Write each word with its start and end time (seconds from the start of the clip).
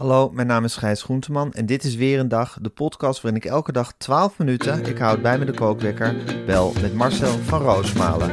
Hallo, 0.00 0.30
mijn 0.30 0.46
naam 0.46 0.64
is 0.64 0.76
Gijs 0.76 1.02
Groenteman 1.02 1.52
en 1.52 1.66
dit 1.66 1.84
is 1.84 1.94
weer 1.94 2.18
een 2.18 2.28
dag, 2.28 2.58
de 2.60 2.68
podcast 2.68 3.20
waarin 3.20 3.40
ik 3.42 3.50
elke 3.50 3.72
dag 3.72 3.92
12 3.98 4.38
minuten, 4.38 4.86
ik 4.86 4.98
houd 4.98 5.22
bij 5.22 5.38
me 5.38 5.44
de 5.44 5.52
kookwekker, 5.52 6.16
bel 6.46 6.72
met 6.80 6.94
Marcel 6.94 7.38
van 7.38 7.60
Roosmalen. 7.60 8.30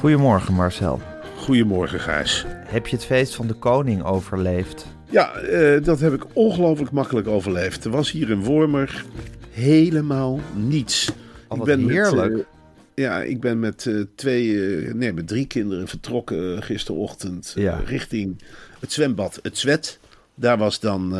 Goedemorgen 0.00 0.54
Marcel. 0.54 1.00
Goedemorgen, 1.36 2.00
Gijs. 2.00 2.46
Heb 2.48 2.86
je 2.86 2.96
het 2.96 3.04
feest 3.04 3.34
van 3.34 3.46
de 3.46 3.54
koning 3.54 4.04
overleefd? 4.04 4.86
Ja, 5.10 5.32
eh, 5.32 5.84
dat 5.84 6.00
heb 6.00 6.12
ik 6.12 6.24
ongelooflijk 6.32 6.90
makkelijk 6.90 7.26
overleefd. 7.26 7.84
Er 7.84 7.90
was 7.90 8.10
hier 8.10 8.30
in 8.30 8.44
Wormer 8.44 9.04
helemaal 9.50 10.40
niets. 10.54 11.12
Oh, 11.48 11.58
wat 11.58 11.66
heerlijk. 11.66 12.32
Met, 12.32 12.40
eh, 12.40 12.46
ja, 12.94 13.22
ik 13.22 13.40
ben 13.40 13.60
met 13.60 13.86
eh, 13.86 13.94
twee, 14.14 14.66
eh, 14.86 14.94
nee, 14.94 15.12
met 15.12 15.28
drie 15.28 15.46
kinderen 15.46 15.88
vertrokken 15.88 16.56
eh, 16.56 16.62
gisterochtend 16.62 17.52
Ja. 17.56 17.80
richting 17.86 18.42
het 18.80 18.92
zwembad 18.92 19.38
Het 19.42 19.58
Zwet. 19.58 19.98
Daar 20.34 20.58
was 20.58 20.80
dan 20.80 21.14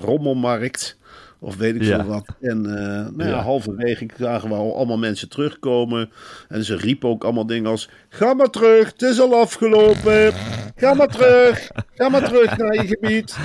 rommelmarkt. 0.00 0.96
Of 1.38 1.56
weet 1.56 1.74
ik 1.74 1.82
Ja. 1.82 1.98
veel 1.98 2.08
wat. 2.08 2.26
En 2.40 2.66
eh, 2.66 3.06
nou 3.16 3.30
ja, 3.30 3.40
halverwege 3.42 4.06
zagen 4.18 4.48
we 4.48 4.54
al 4.54 4.76
allemaal 4.76 4.98
mensen 4.98 5.28
terugkomen. 5.28 6.10
En 6.48 6.64
ze 6.64 6.76
riepen 6.76 7.08
ook 7.08 7.24
allemaal 7.24 7.46
dingen 7.46 7.70
als... 7.70 7.88
Ga 8.08 8.34
maar 8.34 8.50
terug, 8.50 8.92
het 8.92 9.02
is 9.02 9.20
al 9.20 9.34
afgelopen. 9.40 10.32
Ga 10.76 10.94
maar 10.94 11.08
terug. 11.08 11.70
Ga 11.94 12.08
maar 12.08 12.24
terug 12.28 12.56
naar 12.56 12.74
je 12.74 12.86
gebied. 12.86 13.36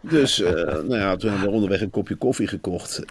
Dus 0.00 0.38
nou 0.38 0.94
ja, 0.96 1.16
toen 1.16 1.30
hebben 1.30 1.48
we 1.48 1.54
onderweg 1.54 1.80
een 1.80 1.90
kopje 1.90 2.14
koffie 2.14 2.46
gekocht. 2.46 3.04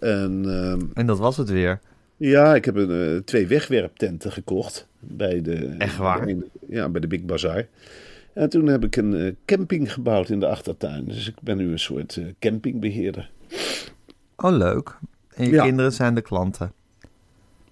En 0.00 0.44
ehm, 0.48 0.80
En 0.94 1.06
dat 1.06 1.18
was 1.18 1.36
het 1.36 1.50
weer. 1.50 1.80
Ja, 2.16 2.54
ik 2.54 2.64
heb 2.64 2.76
een, 2.76 3.14
eh, 3.16 3.22
twee 3.24 3.46
wegwerptenten 3.46 4.32
gekocht. 4.32 4.86
Bij 5.00 5.42
de, 5.42 5.74
Echt 5.78 5.96
waar? 5.96 6.24
bij 6.24 6.34
de- 6.34 6.46
ja, 6.68 6.88
bij 6.88 7.00
de 7.00 7.06
Big 7.06 7.22
Bazaar. 7.22 7.66
En 8.32 8.48
toen 8.48 8.66
heb 8.66 8.84
ik 8.84 8.96
een 8.96 9.14
eh, 9.14 9.32
camping 9.44 9.92
gebouwd 9.92 10.28
in 10.28 10.40
de 10.40 10.46
achtertuin. 10.46 11.04
Dus 11.04 11.28
ik 11.28 11.34
ben 11.40 11.56
nu 11.56 11.70
een 11.72 11.78
soort 11.78 12.16
eh, 12.16 12.24
campingbeheerder. 12.38 13.30
Oh, 14.36 14.56
leuk. 14.56 14.98
En 15.34 15.44
je 15.46 15.50
Ja. 15.52 15.64
kinderen 15.64 15.92
zijn 15.92 16.14
de 16.14 16.20
klanten. 16.20 16.72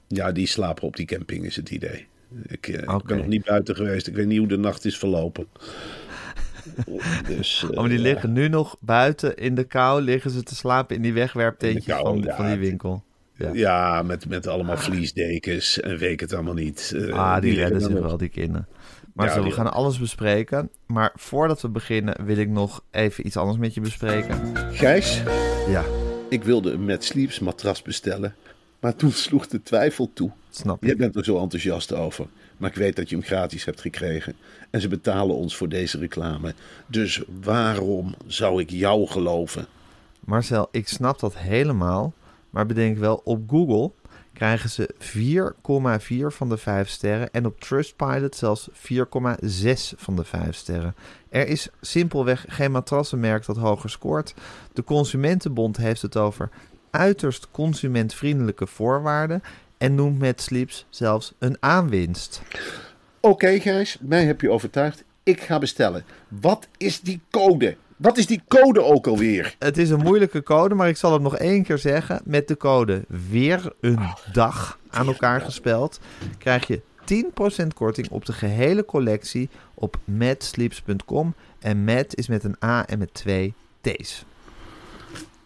Ja, 0.07 0.33
die 0.33 0.47
slapen 0.47 0.83
op 0.83 0.97
die 0.97 1.07
camping 1.07 1.45
is 1.45 1.57
het 1.57 1.71
idee. 1.71 2.07
Ik, 2.47 2.85
ben 3.07 3.17
nog 3.17 3.27
niet 3.27 3.45
buiten 3.45 3.77
geweest. 3.77 4.07
Ik 4.07 4.15
weet 4.15 4.27
niet 4.27 4.39
hoe 4.39 4.47
de 4.49 4.57
nacht 4.59 4.85
is 4.85 4.99
verlopen. 4.99 5.47
dus, 7.29 7.65
Oh, 7.71 7.77
maar 7.77 7.89
die 7.89 7.97
ja. 7.99 8.03
liggen 8.05 8.33
nu 8.33 8.49
nog 8.49 8.77
buiten 8.81 9.37
in 9.37 9.55
de 9.55 9.65
kou, 9.65 10.03
liggen 10.03 10.31
ze 10.31 10.43
te 10.43 10.55
slapen 10.55 10.97
in 10.97 11.03
die 11.03 11.13
wegwerptentjes 11.13 11.97
van, 11.97 12.23
ja. 12.23 12.37
van 12.37 12.47
die 12.47 12.57
winkel. 12.59 13.03
Ja. 13.37 13.50
Ja, 13.53 14.03
met, 14.03 14.28
met 14.28 14.47
allemaal 14.47 14.77
vliesdekens 14.77 15.81
en 15.81 15.97
weet 15.99 16.21
het 16.21 16.33
allemaal 16.33 16.55
niet. 16.55 16.93
Eh, 16.97 17.12
Ah, 17.12 17.41
die, 17.41 17.55
redden 17.55 17.81
zich 17.81 17.93
wel, 17.93 18.17
die 18.17 18.28
kinderen. 18.28 18.67
Maar 19.12 19.27
Ja, 19.27 19.33
zo, 19.33 19.43
we 19.43 19.50
gaan 19.50 19.72
alles 19.72 19.99
bespreken. 19.99 20.71
Maar 20.87 21.12
voordat 21.17 21.61
we 21.62 21.69
beginnen 21.69 22.25
wil 22.25 22.37
ik 22.37 22.49
nog 22.49 22.83
even 22.91 23.27
iets 23.27 23.37
anders 23.37 23.59
met 23.59 23.75
je 23.75 23.81
bespreken. 23.81 24.53
Gijs, 24.73 25.23
Ja, 25.69 25.84
ik 26.28 26.44
wilde 26.44 26.73
een 26.73 26.84
Mad 26.84 27.05
Sleeps 27.05 27.39
matras 27.39 27.83
bestellen. 27.83 28.34
Maar 28.81 28.97
toen 28.97 29.11
sloeg 29.12 29.47
de 29.47 29.62
twijfel 29.62 30.11
toe. 30.15 30.31
snap 30.50 30.81
Jij 30.83 30.91
je. 30.91 30.97
bent 30.97 31.17
er 31.17 31.25
zo 31.25 31.39
enthousiast 31.39 31.93
over. 31.93 32.27
Maar 32.56 32.71
ik 32.71 32.77
weet 32.77 32.97
dat 32.97 33.09
je 33.09 33.17
hem 33.17 33.25
gratis 33.25 33.65
hebt 33.65 33.81
gekregen. 33.81 34.34
En 34.71 34.81
ze 34.81 34.89
betalen 34.89 35.34
ons 35.37 35.56
voor 35.56 35.69
deze 35.69 35.99
reclame. 35.99 36.55
Dus 36.87 37.23
waarom 37.43 38.15
zou 38.27 38.61
ik 38.61 38.71
jou 38.71 39.06
geloven? 39.06 39.67
Marcel, 40.21 40.69
ik 40.71 40.89
snap 40.89 41.21
dat 41.21 41.37
helemaal. 41.37 42.12
Maar 42.55 42.67
bedenk 42.67 42.99
wel, 42.99 43.21
op 43.25 43.51
Google 43.51 43.93
krijgen 44.33 44.71
ze 44.71 44.95
4,4 46.31 46.37
van 46.37 46.49
de 46.49 46.57
5 46.57 46.89
sterren. 46.89 47.31
En 47.31 47.47
op 47.47 47.61
Trustpilot 47.61 48.37
zelfs 48.37 48.71
4,6 48.71 48.75
van 49.97 50.17
de 50.17 50.25
5 50.25 50.55
sterren. 50.55 50.95
Er 51.29 51.49
is 51.49 51.69
simpelweg 51.81 52.45
geen 52.49 52.71
matrassenmerk 52.71 53.47
dat 53.47 53.57
hoger 53.57 53.91
scoort. 53.91 54.35
De 54.73 54.85
Consumentenbond 54.85 55.77
heeft 55.77 56.03
het 56.03 56.17
over 56.17 56.51
uiterst 56.91 57.49
consumentvriendelijke 57.51 58.67
voorwaarden. 58.67 59.43
En 59.79 59.95
noemt 59.95 60.19
met 60.19 60.41
Sleeps 60.41 60.87
zelfs 60.89 61.33
een 61.39 61.57
aanwinst. 61.61 62.43
Oké 63.21 63.61
Gijs, 63.61 63.99
mij 64.01 64.25
heb 64.25 64.41
je 64.41 64.51
overtuigd. 64.51 65.05
Ik 65.23 65.41
ga 65.41 65.59
bestellen. 65.59 66.05
Wat 66.29 66.69
is 66.77 67.01
die 67.01 67.21
code? 67.31 67.77
Wat 67.97 68.19
is 68.19 68.27
die 68.27 68.43
code 68.49 68.82
ook 68.82 69.06
alweer? 69.06 69.55
Het 69.59 69.78
is 69.78 69.91
een 69.91 70.03
moeilijke 70.03 70.43
code, 70.43 70.75
maar 70.75 70.88
ik 70.88 70.97
zal 70.97 71.12
het 71.12 71.22
nog 71.22 71.37
één 71.37 71.62
keer 71.62 71.78
zeggen. 71.78 72.21
Met 72.25 72.49
de 72.49 72.56
code 72.56 73.05
weer 73.31 73.72
een 73.81 73.99
dag 74.32 74.78
aan 74.91 75.06
elkaar 75.06 75.41
gespeld 75.41 76.00
krijg 76.38 76.66
je 76.66 76.81
10% 77.62 77.66
korting 77.75 78.09
op 78.10 78.25
de 78.25 78.32
gehele 78.32 78.84
collectie 78.84 79.49
op 79.75 79.97
matsleeps.com. 80.05 81.34
En 81.59 81.84
Mat 81.84 82.16
is 82.16 82.28
met 82.28 82.44
een 82.44 82.56
A 82.65 82.87
en 82.87 82.99
met 82.99 83.15
twee 83.15 83.55
T's. 83.81 84.25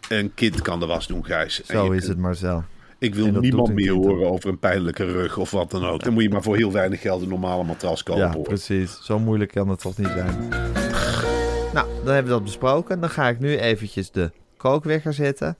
Een 0.08 0.34
kind 0.34 0.62
kan 0.62 0.80
de 0.80 0.86
was 0.86 1.06
doen, 1.06 1.24
Gijs. 1.24 1.64
Zo 1.64 1.90
is 1.90 2.08
het, 2.08 2.18
Marcel. 2.18 2.64
Ik 2.98 3.14
wil 3.14 3.26
niemand 3.26 3.74
meer 3.74 3.92
horen 3.92 4.30
over 4.30 4.48
een 4.50 4.58
pijnlijke 4.58 5.04
rug 5.04 5.36
of 5.36 5.50
wat 5.50 5.70
dan 5.70 5.84
ook. 5.84 6.02
Dan 6.02 6.12
moet 6.12 6.22
je 6.22 6.30
maar 6.30 6.42
voor 6.42 6.56
heel 6.56 6.72
weinig 6.72 7.00
geld 7.00 7.22
een 7.22 7.28
normale 7.28 7.64
matras 7.64 8.02
kopen. 8.02 8.22
Ja, 8.22 8.32
hoor. 8.32 8.42
precies. 8.42 8.98
Zo 9.02 9.18
moeilijk 9.18 9.50
kan 9.50 9.68
het 9.68 9.80
toch 9.80 9.96
niet 9.96 10.08
zijn. 10.08 10.87
Nou, 11.84 12.04
dan 12.04 12.14
hebben 12.14 12.32
we 12.32 12.38
dat 12.38 12.44
besproken. 12.44 13.00
Dan 13.00 13.10
ga 13.10 13.28
ik 13.28 13.38
nu 13.38 13.56
eventjes 13.58 14.10
de 14.10 14.30
kookwekker 14.56 15.12
zetten. 15.14 15.56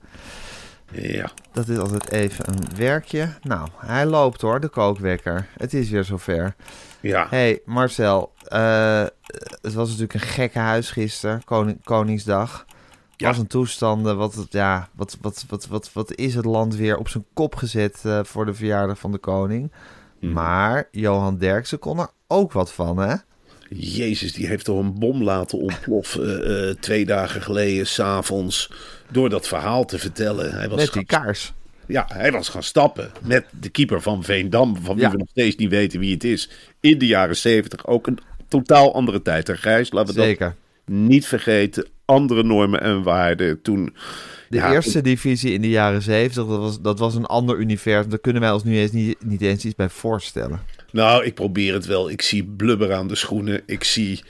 Ja. 0.91 1.29
Dat 1.51 1.67
is 1.67 1.77
altijd 1.77 2.11
even 2.11 2.47
een 2.49 2.75
werkje. 2.75 3.29
Nou, 3.41 3.69
hij 3.77 4.05
loopt 4.05 4.41
hoor, 4.41 4.59
de 4.59 4.67
kookwekker. 4.67 5.47
Het 5.57 5.73
is 5.73 5.89
weer 5.89 6.03
zover. 6.03 6.55
Ja. 7.01 7.27
hey, 7.29 7.61
Marcel. 7.65 8.31
eh, 8.43 9.03
het 9.61 9.73
was 9.73 9.87
natuurlijk 9.87 10.13
een 10.13 10.19
gekke 10.29 10.59
huis 10.59 10.91
gisteren, 10.91 11.43
Koning, 11.43 11.83
Koningsdag. 11.83 12.65
Ja. 13.15 13.27
Was 13.27 13.37
een 13.37 13.47
toestanden. 13.47 14.17
Wat, 14.17 14.33
het- 14.33 14.51
ja, 14.51 14.89
wat, 14.95 15.17
wat, 15.21 15.45
wat, 15.49 15.67
wat, 15.67 15.93
wat 15.93 16.15
is 16.15 16.35
het 16.35 16.45
land 16.45 16.75
weer 16.75 16.97
op 16.97 17.09
zijn 17.09 17.25
kop 17.33 17.55
gezet 17.55 17.99
eh, 18.03 18.19
voor 18.23 18.45
de 18.45 18.53
verjaardag 18.53 18.99
van 18.99 19.11
de 19.11 19.17
koning? 19.17 19.71
Mhm. 20.19 20.33
Maar 20.33 20.87
Johan 20.91 21.37
Derksen 21.37 21.79
kon 21.79 21.99
er 21.99 22.09
ook 22.27 22.51
wat 22.51 22.71
van, 22.73 22.97
hè? 22.97 23.15
Jezus, 23.69 24.33
die 24.33 24.47
heeft 24.47 24.65
toch 24.65 24.79
een 24.79 24.99
bom 24.99 25.23
laten 25.23 25.57
ontploffen 25.59 26.23
eh, 26.45 26.69
eh, 26.69 26.75
twee 26.75 27.05
dagen 27.05 27.41
geleden, 27.41 27.87
s'avonds. 27.87 28.71
Door 29.11 29.29
dat 29.29 29.47
verhaal 29.47 29.85
te 29.85 29.99
vertellen. 29.99 30.51
Hij 30.53 30.69
was 30.69 30.79
Met 30.79 30.93
die 30.93 31.05
kaars. 31.05 31.53
ja, 31.87 32.05
hij 32.13 32.31
was 32.31 32.49
gaan 32.49 32.63
stappen 32.63 33.11
met 33.21 33.45
de 33.59 33.69
keeper 33.69 34.01
van 34.01 34.23
Veendam. 34.23 34.77
Van 34.83 34.95
wie 34.95 35.03
Ja. 35.03 35.11
we 35.11 35.17
nog 35.17 35.27
steeds 35.29 35.55
niet 35.55 35.69
weten 35.69 35.99
wie 35.99 36.13
het 36.13 36.23
is. 36.23 36.49
In 36.79 36.97
de 36.97 37.07
jaren 37.07 37.37
zeventig. 37.37 37.87
Ook 37.87 38.07
een 38.07 38.19
totaal 38.47 38.93
andere 38.93 39.21
tijd. 39.21 39.47
Hè, 39.47 39.57
Gijs, 39.57 39.91
laten 39.91 40.15
we 40.15 40.21
Zeker. 40.21 40.55
dat 40.85 40.95
niet 40.95 41.25
vergeten. 41.27 41.87
Andere 42.05 42.43
normen 42.43 42.81
en 42.81 43.03
waarden. 43.03 43.61
Toen, 43.61 43.95
De 44.49 44.57
ja, 44.57 44.71
eerste 44.73 45.01
divisie 45.01 45.53
in 45.53 45.61
de 45.61 45.69
jaren 45.69 46.01
70, 46.01 46.45
dat 46.47 46.59
was, 46.59 46.81
dat 46.81 46.99
was 46.99 47.15
een 47.15 47.25
ander 47.25 47.57
universum. 47.57 48.09
Daar 48.09 48.19
kunnen 48.19 48.41
wij 48.41 48.51
ons 48.51 48.63
nu 48.63 48.77
eens 48.77 48.91
niet, 48.91 49.23
niet 49.25 49.41
eens 49.41 49.65
iets 49.65 49.75
bij 49.75 49.89
voorstellen. 49.89 50.59
Nou, 50.91 51.25
ik 51.25 51.33
probeer 51.33 51.73
het 51.73 51.85
wel. 51.85 52.09
Ik 52.09 52.21
zie 52.21 52.43
blubber 52.43 52.93
aan 52.93 53.07
de 53.07 53.15
schoenen. 53.15 53.61
Ik 53.65 53.83
zie 53.83 54.23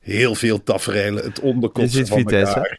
heel 0.00 0.34
veel 0.34 0.62
tafereelen. 0.62 1.24
Het 1.24 1.40
onderkotsen 1.40 2.06
van 2.06 2.18
Vitesse. 2.18 2.54
elkaar. 2.54 2.78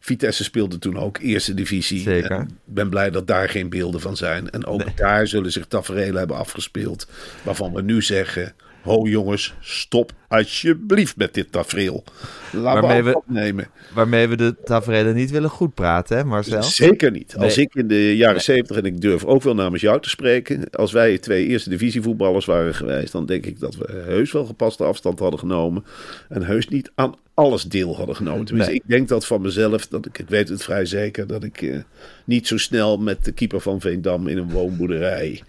Vitesse 0.00 0.44
speelde 0.44 0.78
toen 0.78 0.98
ook 0.98 1.18
eerste 1.18 1.54
divisie. 1.54 2.00
Zeker. 2.00 2.30
En 2.30 2.42
Ik 2.42 2.74
ben 2.74 2.88
blij 2.90 3.10
dat 3.10 3.26
daar 3.26 3.48
geen 3.48 3.68
beelden 3.68 4.00
van 4.00 4.16
zijn. 4.16 4.50
En 4.50 4.66
ook 4.66 4.96
daar 4.96 5.26
zullen 5.26 5.52
zich 5.52 5.66
tafereelen 5.66 6.16
hebben 6.16 6.36
afgespeeld. 6.36 7.06
Waarvan 7.42 7.72
we 7.72 7.82
nu 7.82 8.02
zeggen: 8.02 8.54
Ho 8.82 9.06
jongens, 9.08 9.54
stop 9.60 10.12
alsjeblieft 10.28 11.16
met 11.16 11.34
dit 11.34 11.52
tafereel. 11.52 12.04
Laten 12.52 12.62
Waarmee 12.82 13.02
we 13.02 13.10
we- 13.10 13.14
afstand 13.16 13.38
nemen. 13.38 13.66
Waarmee 13.94 14.28
we 14.28 14.36
de 14.36 14.54
tafereelen 14.64 15.14
niet 15.14 15.30
willen 15.30 15.50
goed 15.50 15.74
praten, 15.74 16.16
hè 16.16 16.24
Marcel? 16.24 16.62
Zeker 16.62 17.10
niet. 17.10 17.36
Als 17.36 17.58
ik 17.58 17.74
in 17.74 17.88
de 17.88 18.16
jaren 18.16 18.40
zeventig, 18.42 18.76
en 18.76 18.84
ik 18.84 19.00
durf 19.00 19.24
ook 19.24 19.42
wel 19.42 19.54
namens 19.54 19.82
jou 19.82 20.00
te 20.00 20.08
spreken, 20.08 20.70
als 20.70 20.92
wij 20.92 21.18
twee 21.18 21.46
eerste 21.46 21.70
divisievoetballers 21.70 22.44
waren 22.46 22.74
geweest, 22.74 23.12
dan 23.12 23.26
denk 23.26 23.46
ik 23.46 23.60
dat 23.60 23.74
we 23.76 24.02
heus 24.06 24.32
wel 24.32 24.44
gepaste 24.44 24.84
afstand 24.84 25.18
hadden 25.18 25.38
genomen. 25.38 25.84
En 26.28 26.42
heus 26.42 26.68
niet 26.68 26.90
aan 26.94 27.14
alles 27.34 27.62
deel 27.64 27.96
hadden 27.96 28.16
genomen. 28.16 28.44
Tenminste, 28.44 28.72
Nee. 28.72 28.80
ik 28.84 28.88
denk 28.90 29.08
dat 29.08 29.26
van 29.26 29.40
mezelf, 29.40 29.86
dat 29.86 30.06
ik, 30.06 30.18
ik 30.18 30.28
weet 30.28 30.48
het 30.48 30.62
vrij 30.62 30.84
zeker, 30.86 31.26
dat 31.26 31.44
ik 31.44 31.62
eh, 31.62 31.76
niet 32.24 32.46
zo 32.46 32.56
snel 32.58 32.96
met 32.98 33.24
de 33.24 33.32
keeper 33.32 33.60
van 33.60 33.80
Veendam 33.80 34.28
in 34.28 34.38
een 34.38 34.50
woonboerderij 34.50 35.42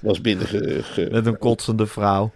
was 0.00 0.20
binnenge... 0.20 0.82
ge- 0.82 1.08
Met 1.10 1.26
een 1.26 1.38
kotsende 1.38 1.86
vrouw. 1.86 2.32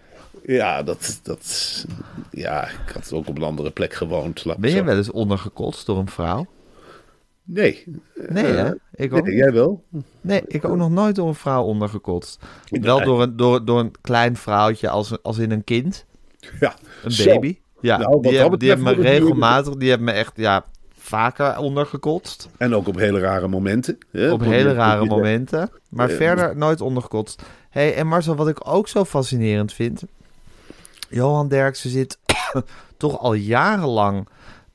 Ja, 0.53 0.83
dat, 0.83 1.19
dat, 1.23 1.85
ja, 2.31 2.63
ik 2.67 2.89
had 2.93 3.13
ook 3.13 3.27
op 3.27 3.37
een 3.37 3.43
andere 3.43 3.71
plek 3.71 3.93
gewoond. 3.93 4.43
Ben 4.57 4.69
je 4.69 4.77
zo- 4.77 4.83
wel 4.83 4.95
eens 4.97 5.11
ondergekotst 5.11 5.85
door 5.85 5.97
een 5.97 6.09
vrouw? 6.09 6.45
Nee. 7.43 7.83
Nee, 8.29 8.43
Eh, 8.45 8.55
hè? 8.55 8.71
Ik 8.93 9.13
ook, 9.13 9.25
nee, 9.25 9.35
jij 9.35 9.51
wel? 9.53 9.83
nee, 10.21 10.41
ik 10.47 10.65
ook 10.65 10.75
nog 10.77 10.89
nooit 10.89 11.15
door 11.15 11.27
een 11.27 11.35
vrouw 11.35 11.63
ondergekotst. 11.63 12.39
Wel 12.69 13.03
door 13.03 13.21
een, 13.21 13.37
door, 13.37 13.65
door 13.65 13.79
een 13.79 13.91
klein 14.01 14.35
vrouwtje 14.35 14.89
als, 14.89 15.23
als 15.23 15.37
in 15.37 15.51
een 15.51 15.63
kind. 15.63 16.05
Ja. 16.59 16.73
Een 17.03 17.11
Zo. 17.11 17.25
baby. 17.25 17.57
Ja, 17.81 17.97
Nou, 17.97 18.21
die, 18.21 18.37
hebben, 18.37 18.59
die 18.59 18.69
hebben 18.69 18.95
me 18.97 19.01
regelmatig, 19.01 19.75
die 19.75 19.89
hebben 19.89 20.07
me 20.07 20.13
echt 20.13 20.31
ja, 20.35 20.65
vaker 20.93 21.57
ondergekotst. 21.57 22.49
En 22.57 22.75
ook 22.75 22.87
op 22.87 22.95
hele 22.97 23.19
rare 23.19 23.47
momenten. 23.47 23.97
hè? 24.11 24.31
Op 24.31 24.37
Probeer- 24.39 24.57
hele 24.57 24.73
rare 24.73 25.05
momenten. 25.05 25.69
Maar 25.89 26.09
Eh, 26.09 26.15
verder 26.15 26.57
nooit 26.57 26.81
ondergekotst. 26.81 27.41
hey, 27.69 27.95
en 27.95 28.07
Marcel, 28.07 28.35
wat 28.35 28.47
ik 28.47 28.67
ook 28.67 28.87
zo 28.87 29.05
fascinerend 29.05 29.73
vind. 29.73 30.03
Johan 31.11 31.47
Derksen 31.47 31.89
zit 31.89 32.17
toch 32.97 33.19
al 33.19 33.33
jarenlang 33.33 34.27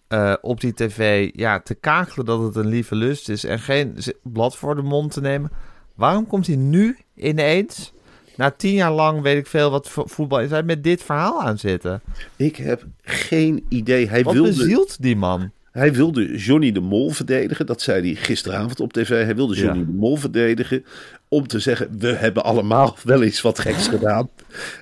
eh, 0.08 0.34
op 0.40 0.60
die 0.60 0.74
tv 0.74 1.30
ja, 1.34 1.60
te 1.60 1.74
kakelen 1.74 2.26
dat 2.26 2.42
het 2.42 2.56
een 2.56 2.66
lieve 2.66 2.94
lust 2.94 3.28
is. 3.28 3.44
En 3.44 3.58
geen 3.58 3.96
blad 4.22 4.56
voor 4.56 4.74
de 4.74 4.82
mond 4.82 5.12
te 5.12 5.20
nemen. 5.20 5.50
Waarom 5.94 6.26
komt 6.26 6.46
hij 6.46 6.56
nu 6.56 6.98
ineens, 7.14 7.92
na 8.36 8.50
tien 8.50 8.74
jaar 8.74 8.92
lang 8.92 9.22
weet 9.22 9.38
ik 9.38 9.46
veel 9.46 9.70
wat 9.70 9.88
vo- 9.88 10.06
voetbal 10.06 10.40
is, 10.40 10.50
hij 10.50 10.62
met 10.62 10.84
dit 10.84 11.02
verhaal 11.02 11.42
aan 11.42 11.58
zitten? 11.58 12.02
Ik 12.36 12.56
heb 12.56 12.84
geen 13.02 13.64
idee. 13.68 14.08
Hij 14.08 14.22
Wat 14.22 14.32
wilde, 14.34 14.48
bezielt 14.48 15.02
die 15.02 15.16
man? 15.16 15.50
hij 15.72 15.92
wilde 15.92 16.36
Johnny 16.36 16.72
de 16.72 16.80
Mol 16.80 17.10
verdedigen. 17.10 17.66
Dat 17.66 17.80
zei 17.82 18.00
hij 18.12 18.14
gisteravond 18.22 18.80
op 18.80 18.92
tv. 18.92 19.08
Hij 19.08 19.36
wilde 19.36 19.54
Johnny 19.54 19.78
Ja. 19.78 19.84
de 19.86 19.92
Mol 19.92 20.16
verdedigen. 20.16 20.84
Om 21.28 21.46
te 21.46 21.58
zeggen, 21.58 21.98
we 21.98 22.14
hebben 22.14 22.44
allemaal 22.44 22.96
wel 23.04 23.22
eens 23.22 23.40
wat 23.40 23.58
geks 23.58 23.88
gedaan. 23.88 24.28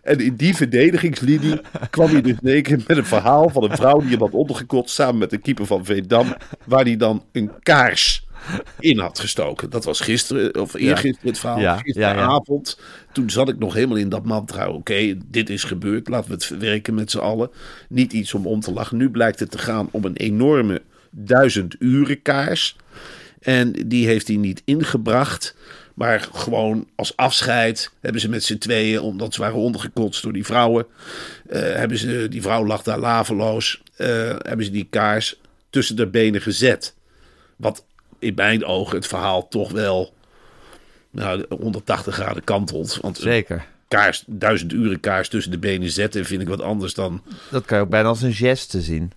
En 0.02 0.20
in 0.20 0.36
die 0.36 0.56
verdedigingslinie 0.56 1.60
kwam 1.90 2.10
hij 2.10 2.20
dus 2.20 2.62
keer 2.62 2.82
met 2.86 2.96
een 2.96 3.04
verhaal 3.04 3.48
van 3.48 3.62
een 3.64 3.76
vrouw 3.76 3.98
die 4.00 4.10
hem 4.10 4.20
had 4.20 4.32
ondergekotst. 4.32 4.94
Samen 4.94 5.18
met 5.18 5.30
de 5.30 5.38
keeper 5.38 5.66
van 5.66 5.84
Veendam. 5.84 6.34
Waar 6.64 6.84
hij 6.84 6.96
dan 6.96 7.24
een 7.32 7.50
kaars 7.62 8.26
in 8.78 8.98
had 8.98 9.18
gestoken. 9.18 9.70
Dat 9.70 9.84
was 9.84 10.00
gisteren, 10.00 10.60
of 10.60 10.74
eergisteren 10.74 11.28
het 11.28 11.38
verhaal. 11.38 11.60
Ja. 11.60 11.76
Gisteravond. 11.76 12.80
Toen 13.12 13.30
zat 13.30 13.48
ik 13.48 13.58
nog 13.58 13.74
helemaal 13.74 13.96
in 13.96 14.08
dat 14.08 14.24
mantra. 14.24 14.68
Oké, 14.68 15.16
dit 15.26 15.50
is 15.50 15.64
gebeurd. 15.64 16.08
Laten 16.08 16.28
we 16.28 16.34
het 16.34 16.44
verwerken 16.44 16.94
met 16.94 17.10
z'n 17.10 17.18
allen. 17.18 17.50
Niet 17.88 18.12
iets 18.12 18.34
om 18.34 18.46
om 18.46 18.60
te 18.60 18.72
lachen. 18.72 18.96
Nu 18.96 19.10
blijkt 19.10 19.40
het 19.40 19.50
te 19.50 19.58
gaan 19.58 19.88
om 19.90 20.04
een 20.04 20.16
enorme 20.16 20.82
duizend 21.10 21.76
uren 21.78 22.22
kaars. 22.22 22.76
En 23.40 23.72
die 23.86 24.06
heeft 24.06 24.28
hij 24.28 24.36
niet 24.36 24.62
ingebracht. 24.64 25.56
Maar 25.94 26.28
gewoon 26.32 26.88
als 26.94 27.16
afscheid 27.16 27.90
hebben 28.00 28.20
ze 28.20 28.28
met 28.28 28.44
z'n 28.44 28.58
tweeën, 28.58 29.00
omdat 29.00 29.34
ze 29.34 29.40
waren 29.40 29.56
ondergekotst 29.56 30.22
door 30.22 30.32
die 30.32 30.44
vrouwen. 30.44 30.86
eh, 31.48 31.60
hebben 31.60 31.98
ze, 31.98 32.26
die 32.30 32.42
vrouw 32.42 32.66
lag 32.66 32.82
daar 32.82 32.98
laveloos. 32.98 33.82
eh, 33.96 34.08
hebben 34.38 34.64
ze 34.64 34.70
die 34.70 34.86
kaars 34.90 35.40
tussen 35.70 35.96
de 35.96 36.06
benen 36.06 36.40
gezet. 36.40 36.94
Wat 37.56 37.84
in 38.18 38.34
mijn 38.34 38.64
ogen 38.64 38.96
het 38.96 39.06
verhaal 39.06 39.48
toch 39.48 39.70
wel 39.72 40.14
nou, 41.10 41.44
180 41.48 42.14
graden 42.14 42.44
kantelt. 42.44 42.98
Want 43.00 43.18
Zeker. 43.18 43.66
kaars, 43.88 44.24
duizend 44.26 44.72
uren 44.72 45.00
kaars 45.00 45.28
tussen 45.28 45.50
de 45.52 45.58
benen 45.58 45.90
zetten 45.90 46.24
vind 46.24 46.42
ik 46.42 46.48
wat 46.48 46.60
anders 46.60 46.94
dan 46.94 47.22
Dat 47.50 47.64
kan 47.64 47.78
je 47.78 47.84
ook 47.84 47.90
bijna 47.90 48.08
als 48.08 48.22
een 48.22 48.34
geste 48.34 48.80
zien. 48.80 49.12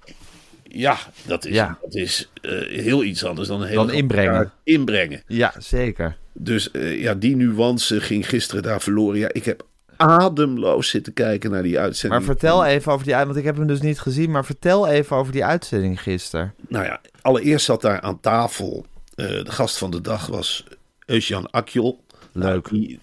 Ja, 0.69 0.97
dat 1.25 1.45
is, 1.45 1.53
Ja. 1.53 1.77
Dat 1.81 1.95
is 1.95 2.29
eh, 2.41 2.51
heel 2.81 3.03
iets 3.03 3.25
anders 3.25 3.47
dan 3.47 3.61
een 3.61 3.67
hele 3.67 3.85
Dan 3.85 3.95
inbrengen. 3.95 4.51
inbrengen. 4.63 5.23
Ja, 5.27 5.53
zeker. 5.57 6.17
Dus 6.39 6.71
eh, 6.71 7.01
ja, 7.01 7.13
die 7.13 7.35
nuance 7.35 8.01
ging 8.01 8.29
gisteren 8.29 8.63
daar 8.63 8.81
verloren. 8.81 9.19
Ja, 9.19 9.29
ik 9.31 9.45
heb 9.45 9.65
ademloos 9.97 10.89
zitten 10.89 11.13
kijken 11.13 11.51
naar 11.51 11.63
die 11.63 11.79
uitzending. 11.79 12.25
Maar 12.25 12.35
vertel 12.35 12.65
even 12.65 12.91
over 12.91 13.05
die 13.05 13.15
uit, 13.15 13.25
want 13.25 13.37
ik 13.37 13.43
heb 13.43 13.57
hem 13.57 13.67
dus 13.67 13.81
niet 13.81 13.99
gezien, 13.99 14.31
maar 14.31 14.45
vertel 14.45 14.87
even 14.87 15.15
over 15.15 15.31
die 15.31 15.45
uitzending 15.45 16.01
gisteren. 16.01 16.53
Nou 16.67 16.85
ja, 16.85 17.01
allereerst 17.21 17.65
zat 17.65 17.81
daar 17.81 18.01
aan 18.01 18.19
tafel. 18.19 18.85
eh, 19.15 19.27
de 19.27 19.51
gast 19.51 19.77
van 19.77 19.91
de 19.91 20.01
dag 20.01 20.27
was 20.27 20.65
Eusjan 21.05 21.49
Akjol. 21.51 22.03
Leuk. 22.31 22.71
Nou, 22.71 22.79
die, 22.79 22.99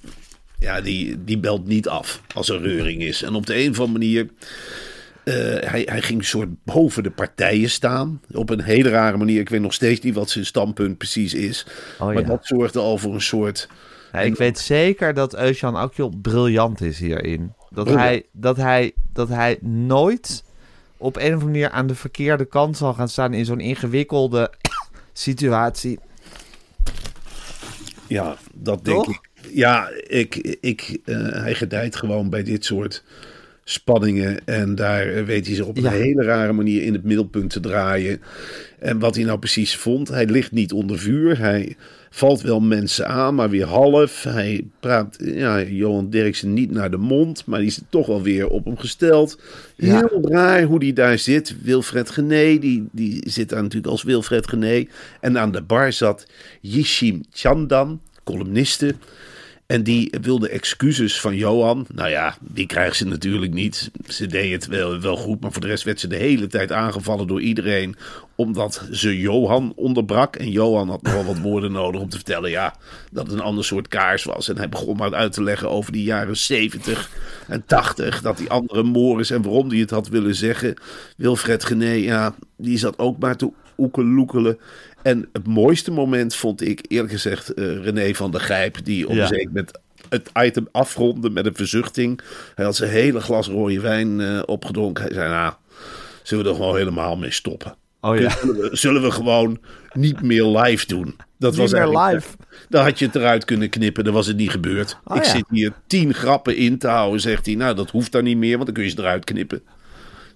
ja, 0.58 0.80
die, 0.80 1.24
die 1.24 1.38
belt 1.38 1.66
niet 1.66 1.88
af 1.88 2.20
als 2.34 2.48
er 2.48 2.60
reuring 2.60 3.02
is. 3.02 3.22
En 3.22 3.34
op 3.34 3.46
de 3.46 3.54
een 3.62 3.70
of 3.70 3.80
andere 3.80 3.98
manier. 3.98 4.28
Eh, 5.24 5.34
hij, 5.70 5.82
hij 5.90 6.02
ging 6.02 6.18
een 6.18 6.24
soort 6.24 6.64
boven 6.64 7.02
de 7.02 7.10
partijen 7.10 7.70
staan. 7.70 8.20
Op 8.32 8.50
een 8.50 8.62
hele 8.62 8.88
rare 8.88 9.16
manier. 9.16 9.40
Ik 9.40 9.48
weet 9.48 9.60
nog 9.60 9.74
steeds 9.74 10.00
niet 10.00 10.14
wat 10.14 10.30
zijn 10.30 10.46
standpunt 10.46 10.98
precies 10.98 11.34
is. 11.34 11.66
Oh, 11.98 12.06
maar 12.06 12.20
ja. 12.20 12.22
dat 12.22 12.46
zorgde 12.46 12.78
al 12.78 12.98
voor 12.98 13.14
een 13.14 13.20
soort. 13.20 13.68
Ja, 14.12 14.20
ik 14.20 14.36
weet 14.36 14.58
zeker 14.58 15.14
dat 15.14 15.34
Eusjan 15.34 15.74
Akjol 15.74 16.12
briljant 16.22 16.80
is 16.80 16.98
hierin. 16.98 17.52
Dat 17.70 17.84
Briljant. 17.84 18.08
hij, 18.08 18.26
dat, 18.32 18.56
hij, 18.56 18.92
dat 19.12 19.28
hij 19.28 19.58
nooit 19.60 20.44
op 20.96 21.16
een 21.16 21.22
of 21.22 21.32
andere 21.32 21.44
manier 21.44 21.70
aan 21.70 21.86
de 21.86 21.94
verkeerde 21.94 22.44
kant 22.44 22.76
zal 22.76 22.94
gaan 22.94 23.08
staan 23.08 23.34
in 23.34 23.44
zo'n 23.44 23.60
ingewikkelde 23.60 24.52
situatie. 25.12 25.98
Ja, 28.08 28.36
dat 28.54 28.84
denk 28.84 29.06
ik. 29.06 29.20
Ja, 29.50 29.90
ik, 30.06 30.36
ik, 30.60 30.98
eh, 31.04 31.16
hij 31.16 31.54
gedijt 31.54 31.96
gewoon 31.96 32.30
bij 32.30 32.42
dit 32.42 32.64
soort 32.64 33.04
spanningen. 33.64 34.38
En 34.44 34.74
daar 34.74 35.06
eh, 35.06 35.24
weet 35.24 35.46
hij 35.46 35.54
zich 35.54 35.64
op 35.66 35.76
een 35.76 35.82
Ja. 35.82 35.90
hele 35.90 36.22
rare 36.22 36.52
manier 36.52 36.82
in 36.82 36.92
het 36.92 37.04
middelpunt 37.04 37.50
te 37.50 37.60
draaien. 37.60 38.20
En 38.78 38.98
wat 38.98 39.14
hij 39.14 39.24
nou 39.24 39.38
precies 39.38 39.76
vond, 39.76 40.08
hij 40.08 40.26
ligt 40.26 40.52
niet 40.52 40.72
onder 40.72 40.98
vuur. 40.98 41.38
Hij 41.38 41.76
valt 42.10 42.40
wel 42.42 42.60
mensen 42.60 43.08
aan, 43.08 43.34
maar 43.34 43.50
weer 43.50 43.66
half. 43.66 44.22
Hij 44.22 44.64
praat 44.80 45.16
ja, 45.18 45.62
Johan 45.62 46.10
Derksen 46.10 46.52
niet 46.52 46.70
naar 46.70 46.90
de 46.90 46.96
mond, 46.96 47.46
maar 47.46 47.58
die 47.58 47.68
is 47.68 47.80
toch 47.88 48.06
wel 48.06 48.22
weer 48.22 48.48
op 48.48 48.64
hem 48.64 48.78
gesteld. 48.78 49.40
Ja. 49.76 49.98
Heel 50.08 50.28
raar 50.30 50.62
hoe 50.62 50.78
die 50.78 50.92
daar 50.92 51.18
zit. 51.18 51.54
Wilfred 51.62 52.10
Gené, 52.10 52.58
die, 52.58 52.88
die 52.92 53.22
zit 53.30 53.48
daar 53.48 53.62
natuurlijk 53.62 53.92
als 53.92 54.02
Wilfred 54.02 54.48
Gené. 54.48 54.84
En 55.20 55.38
aan 55.38 55.52
de 55.52 55.62
bar 55.62 55.92
zat 55.92 56.26
Yishim 56.60 57.20
Chandan, 57.32 58.00
columniste. 58.24 58.94
En 59.66 59.82
die 59.82 60.14
wilde 60.20 60.48
excuses 60.48 61.20
van 61.20 61.36
Johan. 61.36 61.86
Nou 61.94 62.08
ja, 62.08 62.36
die 62.40 62.66
krijgen 62.66 62.96
ze 62.96 63.06
natuurlijk 63.06 63.52
niet. 63.52 63.90
Ze 64.08 64.26
deed 64.26 64.52
het 64.52 64.66
wel, 64.66 65.00
wel 65.00 65.16
goed, 65.16 65.40
maar 65.40 65.52
voor 65.52 65.60
de 65.60 65.66
rest 65.66 65.84
werd 65.84 66.00
ze 66.00 66.06
de 66.06 66.16
hele 66.16 66.46
tijd 66.46 66.72
aangevallen 66.72 67.26
door 67.26 67.40
iedereen. 67.40 67.96
Omdat 68.34 68.86
ze 68.90 69.20
Johan 69.20 69.72
onderbrak. 69.76 70.36
En 70.36 70.50
Johan 70.50 70.88
had 70.88 71.02
nog 71.02 71.12
wel 71.12 71.24
wat 71.24 71.38
woorden 71.38 71.72
nodig 71.72 72.00
om 72.00 72.08
te 72.08 72.16
vertellen 72.16 72.50
ja, 72.50 72.74
dat 73.10 73.26
het 73.26 73.34
een 73.34 73.40
ander 73.40 73.64
soort 73.64 73.88
kaars 73.88 74.24
was. 74.24 74.48
En 74.48 74.56
hij 74.56 74.68
begon 74.68 74.96
maar 74.96 75.14
uit 75.14 75.32
te 75.32 75.42
leggen 75.42 75.70
over 75.70 75.92
die 75.92 76.04
jaren 76.04 76.36
70 76.36 77.10
en 77.48 77.64
80. 77.66 78.22
Dat 78.22 78.36
die 78.36 78.50
andere 78.50 78.82
Morris 78.82 79.30
en 79.30 79.42
waarom 79.42 79.68
die 79.68 79.80
het 79.80 79.90
had 79.90 80.08
willen 80.08 80.34
zeggen. 80.34 80.74
Wilfred 81.16 81.64
Gené, 81.64 81.92
ja, 81.92 82.34
die 82.56 82.78
zat 82.78 82.98
ook 82.98 83.18
maar 83.18 83.36
te 83.36 83.52
oekeloekelen. 83.78 84.58
En 85.02 85.28
het 85.32 85.46
mooiste 85.46 85.90
moment 85.90 86.34
vond 86.34 86.60
ik 86.60 86.84
eerlijk 86.88 87.12
gezegd 87.12 87.54
eh, 87.54 87.82
René 87.84 88.14
van 88.14 88.30
der 88.30 88.40
Gijp. 88.40 88.84
Die 88.84 89.08
op 89.08 89.14
Ja. 89.14 89.20
een 89.22 89.28
zeker 89.28 89.52
met 89.52 89.80
het 90.08 90.30
item 90.38 90.68
afronde 90.72 91.30
met 91.30 91.46
een 91.46 91.54
verzuchting. 91.54 92.20
Hij 92.54 92.64
had 92.64 92.76
zijn 92.76 92.90
hele 92.90 93.20
glas 93.20 93.48
rode 93.48 93.80
wijn 93.80 94.20
eh, 94.20 94.42
opgedronken. 94.46 95.04
Hij 95.04 95.12
zei, 95.12 95.28
nou, 95.30 95.52
zullen 96.22 96.44
we 96.44 96.50
er 96.50 96.56
gewoon 96.56 96.76
helemaal 96.76 97.16
mee 97.16 97.30
stoppen? 97.30 97.74
Oh 98.00 98.18
ja. 98.18 98.30
Zullen 98.30 98.56
we, 98.56 98.68
zullen 98.76 99.02
we 99.02 99.10
gewoon 99.10 99.58
niet 99.92 100.22
meer 100.22 100.44
live 100.44 100.86
doen? 100.86 101.16
Dat 101.38 101.50
Niet 101.50 101.60
was 101.60 101.72
meer 101.72 101.98
live. 101.98 102.28
Dan 102.68 102.84
had 102.84 102.98
je 102.98 103.06
het 103.06 103.14
eruit 103.14 103.44
kunnen 103.44 103.68
knippen, 103.68 104.04
dan 104.04 104.12
was 104.12 104.26
het 104.26 104.36
niet 104.36 104.50
gebeurd. 104.50 104.98
Oh, 105.04 105.16
ik 105.16 105.24
ja. 105.24 105.30
zit 105.30 105.44
hier 105.50 105.72
tien 105.86 106.14
grappen 106.14 106.56
in 106.56 106.78
te 106.78 106.88
houden, 106.88 107.20
zegt 107.20 107.46
hij. 107.46 107.54
Nou, 107.54 107.74
dat 107.74 107.90
hoeft 107.90 108.12
dan 108.12 108.24
niet 108.24 108.36
meer, 108.36 108.52
want 108.54 108.64
dan 108.64 108.74
kun 108.74 108.84
je 108.84 108.90
ze 108.90 108.98
eruit 108.98 109.24
knippen. 109.24 109.62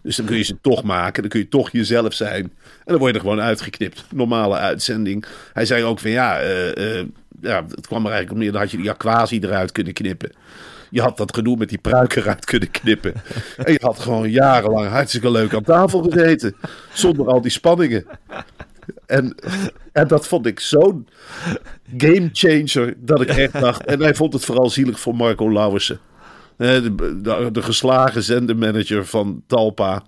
Dus 0.02 0.16
dan 0.16 0.26
kun 0.26 0.36
je 0.36 0.42
ze 0.42 0.60
toch 0.60 0.82
maken, 0.82 1.22
dan 1.22 1.30
kun 1.30 1.40
je 1.40 1.48
toch 1.48 1.70
jezelf 1.70 2.14
zijn. 2.14 2.42
En 2.42 2.50
dan 2.84 2.98
word 2.98 3.10
je 3.10 3.16
er 3.16 3.24
gewoon 3.24 3.40
uitgeknipt. 3.40 4.04
Normale 4.14 4.56
uitzending. 4.56 5.24
Hij 5.52 5.66
zei 5.66 5.84
ook 5.84 5.98
van 5.98 6.10
ja, 6.10 6.40
eh, 6.40 6.98
eh, 6.98 7.06
ja 7.40 7.64
het 7.68 7.86
kwam 7.86 8.04
er 8.04 8.12
eigenlijk 8.12 8.30
op 8.30 8.36
neer, 8.36 8.52
dan 8.52 8.60
had 8.60 8.70
je 8.70 8.76
die 8.76 8.90
aquasi 8.90 9.38
eruit 9.38 9.72
kunnen 9.72 9.92
knippen. 9.92 10.32
Je 10.90 11.00
had 11.00 11.16
dat 11.16 11.34
gedoe 11.34 11.56
met 11.56 11.68
die 11.68 11.78
pruik 11.78 12.16
eruit 12.16 12.44
kunnen 12.44 12.70
knippen. 12.70 13.12
En 13.56 13.72
je 13.72 13.80
had 13.82 13.98
gewoon 13.98 14.30
jarenlang 14.30 14.88
hartstikke 14.88 15.30
leuk 15.30 15.54
aan 15.54 15.62
tafel 15.62 16.02
gezeten. 16.02 16.56
Zonder 16.92 17.26
al 17.26 17.40
die 17.40 17.50
spanningen. 17.50 18.06
En, 19.06 19.34
en 19.92 20.08
dat 20.08 20.26
vond 20.26 20.46
ik 20.46 20.60
zo'n 20.60 21.08
game 21.96 22.28
changer 22.32 22.94
dat 22.98 23.20
ik 23.20 23.28
echt 23.28 23.60
dacht. 23.60 23.84
En 23.84 24.00
hij 24.00 24.14
vond 24.14 24.32
het 24.32 24.44
vooral 24.44 24.70
zielig 24.70 25.00
voor 25.00 25.14
Marco 25.14 25.52
Lauwersen. 25.52 26.00
De, 26.58 26.94
de, 27.22 27.48
de 27.52 27.62
geslagen 27.62 28.22
zendermanager 28.22 29.06
van 29.06 29.42
Talpa. 29.46 30.02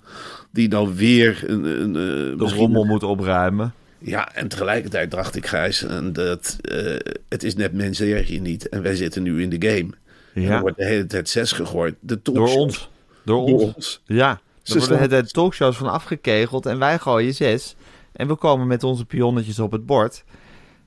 Die 0.53 0.69
nou 0.69 0.95
weer 0.95 1.43
een. 1.47 1.65
een, 1.65 1.97
eh, 1.97 2.39
De 2.39 2.55
rommel 2.55 2.85
moet 2.85 3.03
opruimen. 3.03 3.75
Ja, 3.99 4.35
en 4.35 4.49
tegelijkertijd 4.49 5.11
dacht 5.11 5.37
ik, 5.37 5.47
Gijs, 5.47 5.87
dat, 6.13 6.57
eh, 6.61 6.97
het 7.29 7.43
is 7.43 7.55
net 7.57 7.73
mensen 7.73 8.25
hier 8.25 8.41
niet. 8.41 8.69
En 8.69 8.83
wij 8.83 8.95
zitten 8.95 9.23
nu 9.23 9.43
in 9.43 9.51
de 9.59 9.69
game. 9.69 9.91
En 10.35 10.43
er 10.43 10.49
Ja. 10.49 10.61
wordt 10.61 10.77
de 10.77 10.85
hele 10.85 11.07
tijd 11.07 11.29
zes 11.29 11.53
gegooid. 11.53 11.95
De 12.01 12.21
Door 12.23 12.49
ons. 12.57 12.91
Door 13.25 13.47
Door 13.47 13.61
ons. 13.63 13.75
ons. 13.75 14.03
Ja. 14.07 14.41
Ze 14.63 14.79
Er 14.79 14.89
worden 14.89 15.11
het 15.11 15.33
talkshows 15.33 15.77
van 15.77 15.91
afgekegeld 15.91 16.67
en 16.67 16.79
wij 16.79 16.99
gooien 16.99 17.35
zes. 17.35 17.77
En 18.13 18.29
we 18.29 18.35
komen 18.37 18.67
met 18.67 18.83
onze 18.85 19.05
pionnetjes 19.05 19.59
op 19.59 19.73
het 19.73 19.87
bord. 19.87 20.25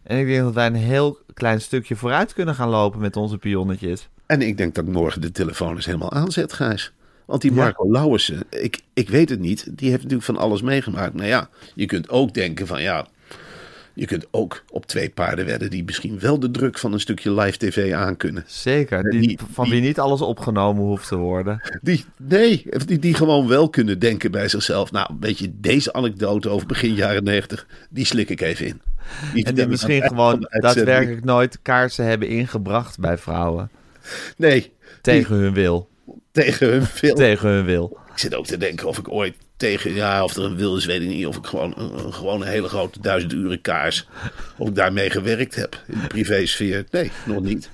En 0.04 0.18
ik 0.18 0.28
denk 0.28 0.44
dat 0.44 0.54
wij 0.54 0.66
een 0.66 0.74
heel 0.76 1.18
klein 1.34 1.62
stukje 1.62 1.96
vooruit 1.96 2.34
kunnen 2.34 2.56
gaan 2.56 2.70
lopen 2.70 3.00
met 3.00 3.16
onze 3.16 3.38
pionnetjes. 3.38 4.10
En 4.26 4.42
ik 4.42 4.58
denk 4.58 4.76
dat 4.76 4.86
morgen 4.86 5.22
de 5.22 5.32
telefoon 5.32 5.76
eens 5.76 5.86
helemaal 5.86 6.12
aanzet, 6.12 6.54
Gijs. 6.54 6.92
Want 7.26 7.42
die 7.42 7.54
Ja. 7.54 7.58
Marco 7.58 7.92
Lauwersen, 7.92 8.44
ik, 8.50 8.80
ik 8.94 9.10
weet 9.10 9.30
het 9.30 9.40
niet, 9.40 9.68
die 9.78 9.90
heeft 9.90 10.02
natuurlijk 10.02 10.28
van 10.28 10.38
alles 10.38 10.62
meegemaakt. 10.62 11.14
Nou 11.14 11.28
ja, 11.28 11.50
je 11.76 11.86
kunt 11.86 12.10
ook 12.10 12.34
denken 12.34 12.68
van 12.68 12.82
ja, 12.82 13.08
je 13.94 14.06
kunt 14.06 14.26
ook 14.32 14.64
op 14.72 14.86
twee 14.86 15.10
paarden 15.10 15.46
wedden 15.46 15.70
die 15.70 15.84
misschien 15.84 16.20
wel 16.20 16.40
de 16.40 16.52
druk 16.52 16.78
van 16.80 16.94
een 16.94 17.00
stukje 17.00 17.32
live 17.34 17.58
tv 17.58 17.94
aankunnen. 17.94 18.44
Zeker. 18.48 19.10
Die, 19.10 19.20
die- 19.22 19.40
van 19.52 19.64
die- 19.64 19.74
wie 19.74 19.82
niet 19.82 20.00
alles 20.00 20.22
opgenomen 20.22 20.84
hoeft 20.84 21.08
te 21.08 21.16
worden. 21.16 21.62
Die, 21.82 22.06
nee, 22.18 22.66
die, 22.86 23.00
die 23.00 23.14
gewoon 23.14 23.48
wel 23.48 23.70
kunnen 23.70 24.00
denken 24.00 24.32
bij 24.32 24.48
zichzelf. 24.48 24.92
Nou, 24.92 25.16
weet 25.20 25.38
je, 25.40 25.52
deze 25.54 25.94
anekdote 25.94 26.50
over 26.50 26.68
begin 26.68 26.94
jaren 26.94 27.24
negentig, 27.24 27.68
die 27.90 28.06
slik 28.06 28.30
ik 28.30 28.42
even 28.42 28.66
in. 28.66 28.82
En 29.44 29.56
die 29.56 29.68
misschien 29.68 30.02
gewoon 30.02 30.48
daadwerkelijk 30.50 31.24
nooit 31.24 31.60
kaarsen 31.62 32.06
hebben 32.06 32.28
ingebracht 32.28 33.00
bij 33.00 33.18
vrouwen. 33.18 33.70
Nee, 34.38 34.74
Tegen 35.02 35.36
hun 35.36 35.54
wil. 35.54 35.90
tegen 36.32 36.68
hun 36.68 36.86
film. 36.86 37.16
Tegen 37.16 37.50
hun 37.50 37.66
wil. 37.66 37.98
Ik 38.12 38.20
zit 38.20 38.36
ook 38.36 38.46
te 38.46 38.58
denken 38.58 38.88
of 38.88 38.98
ik 38.98 39.12
ooit 39.12 39.36
tegen, 39.58 39.94
ja, 39.94 40.24
of 40.24 40.36
er 40.36 40.44
een 40.44 40.56
wil 40.56 40.78
is, 40.78 40.86
weet 40.86 41.02
ik 41.02 41.08
niet. 41.08 41.26
Of 41.26 41.38
ik 41.38 41.46
gewoon 41.46 41.74
een, 41.78 42.06
een- 42.06 42.14
gewoon 42.14 42.42
een 42.42 42.48
hele 42.48 42.68
grote 42.68 43.00
duizend 43.02 43.34
uren 43.34 43.62
kaars, 43.62 44.08
of 44.58 44.68
ik 44.68 44.76
daarmee 44.76 45.10
gewerkt 45.10 45.56
heb 45.56 45.84
in 45.88 46.00
de 46.02 46.08
privésfeer. 46.08 46.86
Nee, 46.92 47.12
nog 47.26 47.42
niet. 47.44 47.70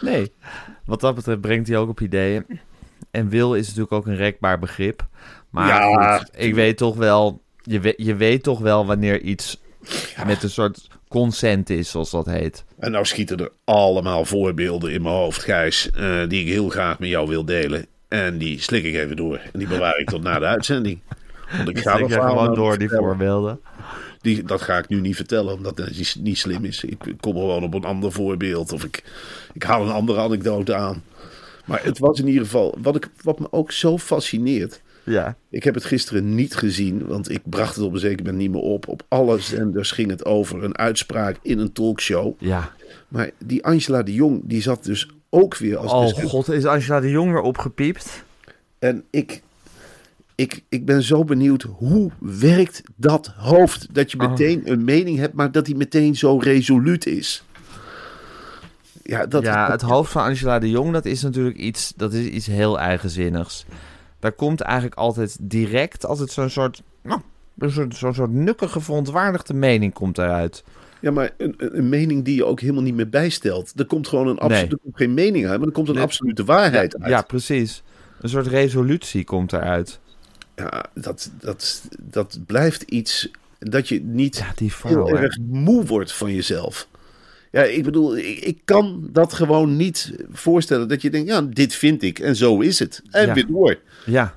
Nee. 0.00 0.32
Wat 0.84 1.00
dat 1.00 1.14
betreft 1.14 1.40
brengt 1.40 1.68
hij 1.68 1.76
ook 1.76 1.88
op 1.88 2.00
ideeën. 2.00 2.44
En 3.10 3.28
wil 3.28 3.54
is 3.54 3.66
natuurlijk 3.66 3.92
ook 3.92 4.06
een 4.06 4.16
rekbaar 4.16 4.58
begrip. 4.58 5.06
Maar 5.50 5.68
Ja. 5.68 6.16
goed, 6.18 6.28
ik 6.36 6.54
weet 6.54 6.76
toch 6.76 6.96
wel... 6.96 7.42
Je 7.62 7.80
weet, 7.80 7.94
je 7.96 8.14
weet 8.14 8.42
toch 8.42 8.58
wel 8.58 8.86
wanneer 8.86 9.20
iets 9.20 9.60
met 10.26 10.42
een 10.42 10.50
soort 10.50 10.88
consent 11.08 11.70
is, 11.70 11.90
zoals 11.90 12.10
dat 12.10 12.26
heet. 12.26 12.64
En 12.78 12.90
nou 12.90 13.04
schieten 13.04 13.38
er 13.38 13.50
allemaal 13.64 14.24
voorbeelden 14.24 14.92
in 14.92 15.02
mijn 15.02 15.14
hoofd, 15.14 15.42
Gijs, 15.42 15.90
eh, 15.90 16.28
die 16.28 16.40
ik 16.40 16.52
heel 16.52 16.68
graag 16.68 16.98
met 16.98 17.08
jou 17.08 17.28
wil 17.28 17.44
delen. 17.44 17.86
En 18.08 18.38
die 18.38 18.60
slik 18.60 18.84
ik 18.84 18.94
even 18.94 19.16
door. 19.16 19.40
En 19.52 19.58
die 19.58 19.68
bewaar 19.68 19.98
ik 19.98 20.08
tot 20.08 20.22
na 20.22 20.38
de 20.38 20.44
uitzending. 20.44 21.00
Want 21.56 21.68
ik 21.68 21.78
ga 21.78 21.98
dat 21.98 22.10
verhaal 22.10 22.36
gewoon 22.36 22.54
door 22.54 22.78
die 22.78 22.88
voorbeelden. 22.88 23.60
Die, 24.20 24.42
dat 24.42 24.62
ga 24.62 24.78
ik 24.78 24.88
nu 24.88 25.00
niet 25.00 25.16
vertellen, 25.16 25.54
omdat 25.54 25.78
het 25.78 26.16
niet 26.20 26.38
slim 26.38 26.64
is. 26.64 26.84
Ik 26.84 26.98
kom 27.20 27.32
gewoon 27.32 27.62
op 27.62 27.74
een 27.74 27.84
ander 27.84 28.12
voorbeeld. 28.12 28.72
Of 28.72 28.84
ik, 28.84 29.04
ik 29.52 29.62
haal 29.62 29.82
een 29.82 29.92
andere 29.92 30.20
anekdote 30.20 30.74
aan. 30.74 31.02
Maar 31.64 31.84
het 31.84 31.98
was 31.98 32.18
in 32.18 32.26
ieder 32.26 32.42
geval... 32.42 32.74
Wat, 32.78 32.96
ik, 32.96 33.08
wat 33.22 33.38
me 33.38 33.46
ook 33.50 33.72
zo 33.72 33.98
fascineert... 33.98 34.82
Ja. 35.04 35.36
Ik 35.50 35.64
heb 35.64 35.74
het 35.74 35.84
gisteren 35.84 36.34
niet 36.34 36.54
gezien, 36.54 37.06
want 37.06 37.30
ik 37.30 37.40
bracht 37.44 37.74
het 37.76 37.84
op 37.84 37.92
een 37.92 37.98
zeker 37.98 38.24
moment 38.24 38.42
niet 38.42 38.50
meer 38.50 38.60
op. 38.60 38.88
Op 38.88 39.02
alle 39.08 39.38
zenders 39.38 39.90
ging 39.90 40.10
het 40.10 40.24
over 40.24 40.64
een 40.64 40.78
uitspraak 40.78 41.38
in 41.42 41.58
een 41.58 41.72
talkshow. 41.72 42.34
Ja. 42.38 42.72
Maar 43.08 43.30
die 43.44 43.64
Angela 43.64 44.02
de 44.02 44.14
Jong, 44.14 44.40
die 44.44 44.62
zat 44.62 44.84
dus 44.84 45.08
ook 45.30 45.56
weer 45.56 45.76
als... 45.76 45.92
Oh 45.92 46.24
god, 46.24 46.48
is 46.50 46.64
Angela 46.64 47.00
de 47.00 47.10
Jong 47.10 47.32
weer 47.32 47.40
opgepiept? 47.40 48.24
En 48.78 49.04
ik, 49.10 49.42
ik, 50.34 50.62
ik 50.68 50.84
ben 50.84 51.02
zo 51.02 51.24
benieuwd, 51.24 51.62
hoe 51.62 52.10
werkt 52.18 52.82
dat 52.96 53.26
hoofd? 53.36 53.94
Dat 53.94 54.10
je 54.10 54.20
Oh. 54.20 54.30
meteen 54.30 54.70
een 54.70 54.84
mening 54.84 55.18
hebt, 55.18 55.34
maar 55.34 55.52
dat 55.52 55.64
die 55.64 55.76
meteen 55.76 56.16
zo 56.16 56.36
resoluut 56.36 57.06
is. 57.06 57.44
Ja, 59.02 59.26
dat, 59.26 59.42
ja, 59.42 59.70
het 59.70 59.82
hoofd 59.82 60.12
van 60.12 60.22
Angela 60.22 60.58
de 60.58 60.70
Jong, 60.70 60.92
dat 60.92 61.04
is 61.04 61.22
natuurlijk 61.22 61.56
iets, 61.56 61.92
dat 61.96 62.12
is 62.12 62.26
iets 62.26 62.46
heel 62.46 62.78
eigenzinnigs. 62.78 63.64
Daar 64.22 64.32
komt 64.32 64.60
eigenlijk 64.60 64.94
altijd 64.94 65.36
direct, 65.40 66.06
altijd 66.06 66.30
zo'n 66.30 66.50
soort, 66.50 66.82
nou, 67.02 67.20
een 67.58 67.70
soort, 67.70 67.96
zo'n 67.96 68.14
soort 68.14 68.30
nukkige, 68.32 68.80
verontwaardigde 68.80 69.54
mening 69.54 69.92
komt 69.92 70.18
eruit. 70.18 70.64
Ja, 71.00 71.10
maar 71.10 71.30
een, 71.36 71.54
een 71.56 71.88
mening 71.88 72.24
die 72.24 72.34
je 72.34 72.44
ook 72.44 72.60
helemaal 72.60 72.82
niet 72.82 72.94
meer 72.94 73.08
bijstelt. 73.08 73.72
Er 73.76 73.86
komt 73.86 74.08
gewoon 74.08 74.26
een 74.26 74.38
absolu- 74.38 74.60
Nee. 74.62 74.70
er 74.70 74.78
komt 74.82 74.96
geen 74.96 75.14
mening 75.14 75.46
uit, 75.46 75.58
maar 75.58 75.66
er 75.68 75.74
komt 75.74 75.88
een 75.88 75.94
Nee. 75.94 76.02
absolute 76.02 76.44
waarheid 76.44 76.98
uit. 77.00 77.10
Ja, 77.10 77.22
precies. 77.22 77.82
Een 78.20 78.28
soort 78.28 78.46
resolutie 78.46 79.24
komt 79.24 79.52
eruit. 79.52 80.00
Ja, 80.56 80.84
dat, 80.94 81.30
dat, 81.40 81.84
dat 82.00 82.38
blijft 82.46 82.82
iets 82.82 83.28
dat 83.58 83.88
je 83.88 84.00
niet 84.00 84.36
Ja, 84.36 84.52
die 84.54 84.72
heel 84.82 84.92
vrouw. 85.06 85.06
erg 85.16 85.38
moe 85.48 85.84
wordt 85.84 86.12
van 86.12 86.34
jezelf. 86.34 86.88
Ja, 87.52 87.62
ik 87.62 87.82
bedoel, 87.84 88.16
ik, 88.16 88.38
ik 88.38 88.60
kan 88.64 89.08
dat 89.10 89.32
gewoon 89.32 89.76
niet 89.76 90.12
voorstellen 90.30 90.88
dat 90.88 91.02
je 91.02 91.10
denkt, 91.10 91.28
ja, 91.28 91.40
dit 91.42 91.74
vind 91.74 92.02
ik 92.02 92.18
en 92.18 92.36
zo 92.36 92.60
is 92.60 92.78
het. 92.78 93.02
En 93.10 93.26
Ja. 93.26 93.34
weer 93.34 93.46
door. 93.46 93.78
Ja. 94.06 94.34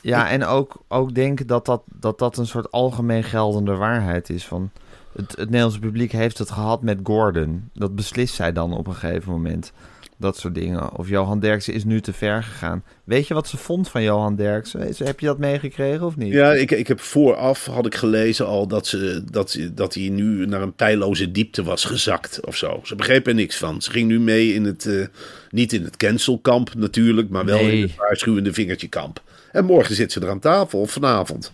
Ja, 0.00 0.30
en 0.30 0.44
ook, 0.44 0.82
ook 0.88 1.14
denken 1.14 1.46
dat 1.46 1.66
dat, 1.66 1.82
dat 2.00 2.18
dat 2.18 2.36
een 2.36 2.46
soort 2.46 2.70
algemeen 2.70 3.24
geldende 3.24 3.74
waarheid 3.74 4.30
is. 4.30 4.44
Van 4.46 4.70
het, 5.12 5.30
het 5.30 5.44
Nederlandse 5.44 5.78
publiek 5.80 6.12
heeft 6.12 6.38
het 6.38 6.50
gehad 6.50 6.82
met 6.82 6.98
Gordon. 7.02 7.70
Dat 7.74 7.94
beslist 7.94 8.34
zij 8.34 8.52
dan 8.52 8.72
op 8.72 8.86
een 8.86 8.94
gegeven 8.94 9.32
moment. 9.32 9.72
Dat 10.20 10.36
soort 10.36 10.54
dingen. 10.54 10.96
Of 10.96 11.08
Johan 11.08 11.40
Derksen 11.40 11.74
is 11.74 11.84
nu 11.84 12.00
te 12.00 12.12
ver 12.12 12.42
gegaan. 12.42 12.84
Weet 13.04 13.26
je 13.26 13.34
wat 13.34 13.48
ze 13.48 13.56
vond 13.56 13.88
van 13.88 14.02
Johan 14.02 14.36
Derksen? 14.36 14.80
Heb 15.04 15.20
je 15.20 15.26
dat 15.26 15.38
meegekregen 15.38 16.06
of 16.06 16.16
niet? 16.16 16.32
Ja, 16.32 16.52
ik, 16.52 16.70
ik 16.70 16.88
heb 16.88 17.00
vooraf, 17.00 17.66
had 17.66 17.86
ik 17.86 17.94
gelezen 17.94 18.46
al, 18.46 18.66
dat, 18.66 18.86
ze, 18.86 19.22
dat, 19.30 19.58
dat 19.72 19.94
hij 19.94 20.08
nu 20.08 20.46
naar 20.46 20.62
een 20.62 20.74
pijloze 20.74 21.30
diepte 21.30 21.62
was 21.62 21.84
gezakt 21.84 22.46
of 22.46 22.56
zo. 22.56 22.80
Ze 22.82 22.94
begreep 22.94 23.26
er 23.26 23.34
niks 23.34 23.56
van. 23.56 23.82
Ze 23.82 23.90
ging 23.90 24.08
nu 24.08 24.20
mee 24.20 24.54
in 24.54 24.64
het, 24.64 24.86
eh, 24.86 25.06
niet 25.50 25.72
in 25.72 25.84
het 25.84 25.96
cancelkamp 25.96 26.74
natuurlijk, 26.74 27.28
maar 27.28 27.44
wel 27.44 27.58
Nee. 27.62 27.76
in 27.76 27.82
het 27.82 27.96
waarschuwende 27.96 28.52
vingertje 28.52 28.88
kamp. 28.88 29.22
En 29.52 29.64
morgen 29.64 29.94
zit 29.94 30.12
ze 30.12 30.20
er 30.20 30.30
aan 30.30 30.38
tafel, 30.40 30.80
of 30.80 30.90
vanavond. 30.90 31.52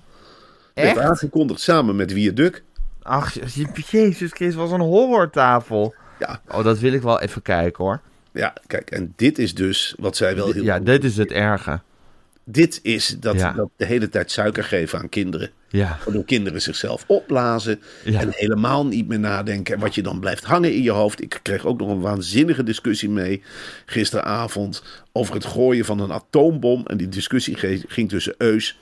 Werd 0.75 0.89
Echt? 0.97 0.99
aangekondigd 0.99 1.61
samen 1.61 1.97
met 1.97 2.13
Viaduct. 2.13 2.63
Ach, 3.03 3.35
je- 3.35 3.41
Jezus 3.91 4.31
Christus, 4.33 4.55
was 4.55 4.71
een 4.71 4.81
horrortafel. 4.81 5.95
Ja, 6.19 6.41
Oh, 6.53 6.65
dat 6.65 6.79
wil 6.79 6.93
ik 6.93 7.03
wel 7.03 7.21
even 7.21 7.43
kijken 7.43 7.85
hoor. 7.85 8.01
Ja, 8.35 8.53
kijk, 8.67 8.91
en 8.91 9.13
dit 9.17 9.39
is 9.39 9.55
dus 9.55 9.95
wat 9.99 10.17
zij 10.17 10.35
wel 10.37 10.53
heel 10.53 10.63
Ja, 10.63 10.79
dit 10.81 11.05
is 11.05 11.17
het 11.17 11.33
erge. 11.33 11.81
Dit 12.45 12.81
is 12.83 13.17
dat, 13.21 13.39
Ja. 13.39 13.53
dat 13.53 13.69
de 13.77 13.85
hele 13.85 14.09
tijd 14.09 14.31
suiker 14.31 14.65
geven 14.65 14.99
aan 14.99 15.09
kinderen. 15.09 15.51
Ja. 15.69 15.99
Waardoor 16.05 16.25
kinderen 16.25 16.63
zichzelf 16.63 17.05
opblazen 17.07 17.81
Ja. 18.05 18.21
en 18.21 18.29
helemaal 18.31 18.87
niet 18.87 19.09
meer 19.09 19.19
nadenken. 19.19 19.75
En 19.75 19.81
wat 19.81 19.95
je 19.95 20.03
dan 20.03 20.21
blijft 20.21 20.45
hangen 20.45 20.75
in 20.75 20.83
je 20.83 20.91
hoofd. 20.91 21.23
Ik 21.23 21.39
kreeg 21.43 21.67
ook 21.67 21.79
nog 21.79 21.89
een 21.89 22.01
waanzinnige 22.01 22.63
discussie 22.63 23.09
mee 23.11 23.43
gisteravond 23.87 24.83
over 25.13 25.35
het 25.35 25.45
gooien 25.45 25.85
van 25.85 26.01
een 26.01 26.13
atoombom. 26.13 26.87
En 26.87 26.97
die 26.97 27.09
discussie 27.09 27.57
ging 27.89 28.09
tussen 28.09 28.35
Eus 28.39 28.79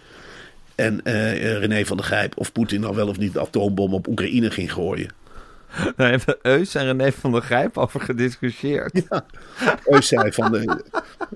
en 0.74 1.04
eh, 1.04 1.56
René 1.58 1.84
van 1.84 1.96
der 1.96 2.06
Grijp. 2.06 2.32
Of 2.38 2.52
Poetin 2.52 2.80
nou 2.80 2.94
wel 2.94 3.08
of 3.08 3.18
niet 3.18 3.32
de 3.32 3.40
atoombom 3.40 3.94
op 3.94 4.06
Oekraïne 4.08 4.50
ging 4.50 4.72
gooien. 4.72 5.10
Daar 5.96 6.10
hebben 6.10 6.36
Eus 6.42 6.74
en 6.74 6.84
René 6.84 7.12
van 7.12 7.32
der 7.32 7.42
Grijp 7.42 7.78
over 7.78 8.00
gediscussieerd. 8.00 9.02
Eus 9.84 10.08
zei 10.08 10.32
van, 10.32 10.56
eh, 10.56 10.74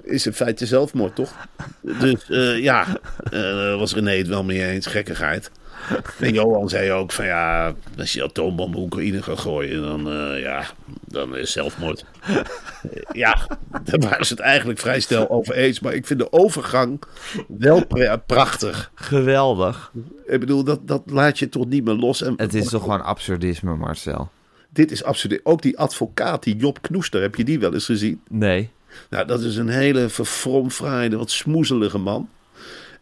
is 0.02 0.26
in 0.26 0.32
feite 0.32 0.66
zelfmoord 0.66 1.14
toch? 1.14 1.32
Dus 1.80 2.30
eh, 2.30 2.62
ja, 2.62 2.86
daar 3.30 3.76
was 3.76 3.94
René 3.94 4.16
het 4.16 4.28
wel 4.28 4.44
mee 4.44 4.66
eens, 4.66 4.86
gekkigheid. 4.86 5.50
En 6.20 6.32
Johan 6.32 6.68
zei 6.68 6.92
ook 6.92 7.12
van 7.12 7.24
ja, 7.24 7.74
als 7.98 8.12
je 8.12 8.24
atoombom 8.24 8.74
Oekraïne 8.74 9.22
gaat 9.22 9.38
gooien, 9.38 9.82
dan, 9.82 10.10
eh, 10.10 10.40
ja, 10.40 10.64
dan 11.16 11.36
is 11.36 11.52
zelfmoord. 11.52 12.04
Eh, 12.20 12.36
ja, 13.12 13.46
daar 13.84 13.98
waren 14.00 14.26
ze 14.26 14.32
het 14.32 14.42
eigenlijk 14.42 14.78
vrij 14.78 15.00
snel 15.00 15.30
over 15.30 15.54
eens. 15.54 15.80
Maar 15.80 15.94
ik 15.94 16.06
vind 16.06 16.18
de 16.18 16.32
overgang 16.32 17.02
wel 17.48 17.86
pra- 17.86 18.16
prachtig. 18.16 18.90
Geweldig. 18.94 19.92
Ik 20.26 20.40
bedoel, 20.40 20.64
dat, 20.64 20.88
dat 20.88 21.02
laat 21.06 21.38
je 21.38 21.48
toch 21.48 21.66
niet 21.66 21.84
meer 21.84 21.94
los. 21.94 22.22
En 22.22 22.34
Het 22.36 22.54
is 22.54 22.68
toch 22.68 22.82
gewoon 22.82 23.04
absurdisme, 23.04 23.76
Marcel? 23.76 24.30
Dit 24.70 24.90
is 24.90 25.04
absoluut... 25.04 25.40
Ook 25.42 25.62
die 25.62 25.78
advocaat, 25.78 26.42
die 26.42 26.56
Job 26.56 26.78
Knoester, 26.82 27.22
heb 27.22 27.34
je 27.34 27.44
die 27.44 27.58
wel 27.58 27.72
eens 27.74 27.84
gezien? 27.84 28.20
Nee. 28.28 28.70
Nou, 29.10 29.26
dat 29.26 29.40
is 29.40 29.56
een 29.56 29.68
hele 29.68 30.08
verfromfraaide, 30.08 31.16
wat 31.16 31.30
smoezelige 31.30 31.98
man. 31.98 32.28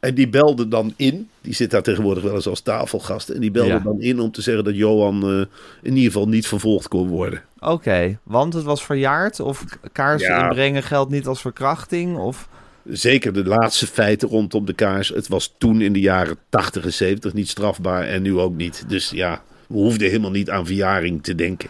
En 0.04 0.14
die 0.14 0.28
belde 0.28 0.68
dan 0.68 0.92
in. 0.96 1.28
Die 1.40 1.54
zit 1.54 1.70
daar 1.70 1.82
tegenwoordig 1.82 2.23
wel 2.23 2.34
eens 2.34 2.46
als 2.49 2.61
tafelgast. 2.61 3.28
En 3.28 3.40
die 3.40 3.50
belde 3.50 3.68
Ja. 3.73 3.78
dan 3.78 4.00
in 4.00 4.20
om 4.20 4.30
te 4.30 4.42
zeggen 4.42 4.64
dat 4.64 4.76
Johan 4.76 5.23
eh, 5.23 5.38
in 5.82 5.94
ieder 5.96 6.12
geval 6.12 6.28
niet 6.28 6.46
vervolgd 6.46 6.88
kon 6.88 7.08
worden. 7.08 7.42
Oké, 7.58 8.18
want 8.23 8.54
het 8.54 8.64
was 8.64 8.84
verjaard? 8.84 9.40
Of 9.40 9.64
kaarsen 9.92 10.28
Ja. 10.30 10.42
inbrengen 10.49 10.82
geldt 10.82 11.11
niet 11.11 11.26
als 11.26 11.40
verkrachting? 11.40 12.16
Of 12.18 12.49
zeker 12.84 13.32
de 13.32 13.44
laatste 13.44 13.87
feiten 13.87 14.28
rondom 14.28 14.64
de 14.64 14.73
kaars. 14.75 15.08
Het 15.08 15.28
was 15.28 15.54
toen 15.58 15.80
in 15.80 15.92
de 15.92 16.00
jaren 16.00 16.37
80 16.49 16.84
en 16.84 16.92
70 16.92 17.32
niet 17.32 17.49
strafbaar 17.49 18.02
en 18.06 18.23
nu 18.23 18.38
ook 18.38 18.54
niet. 18.56 18.84
Dus 18.88 19.11
ja, 19.11 19.42
we 19.66 19.75
hoefden 19.75 20.08
helemaal 20.08 20.30
niet 20.30 20.50
aan 20.50 20.66
verjaring 20.66 21.23
te 21.23 21.34
denken. 21.34 21.68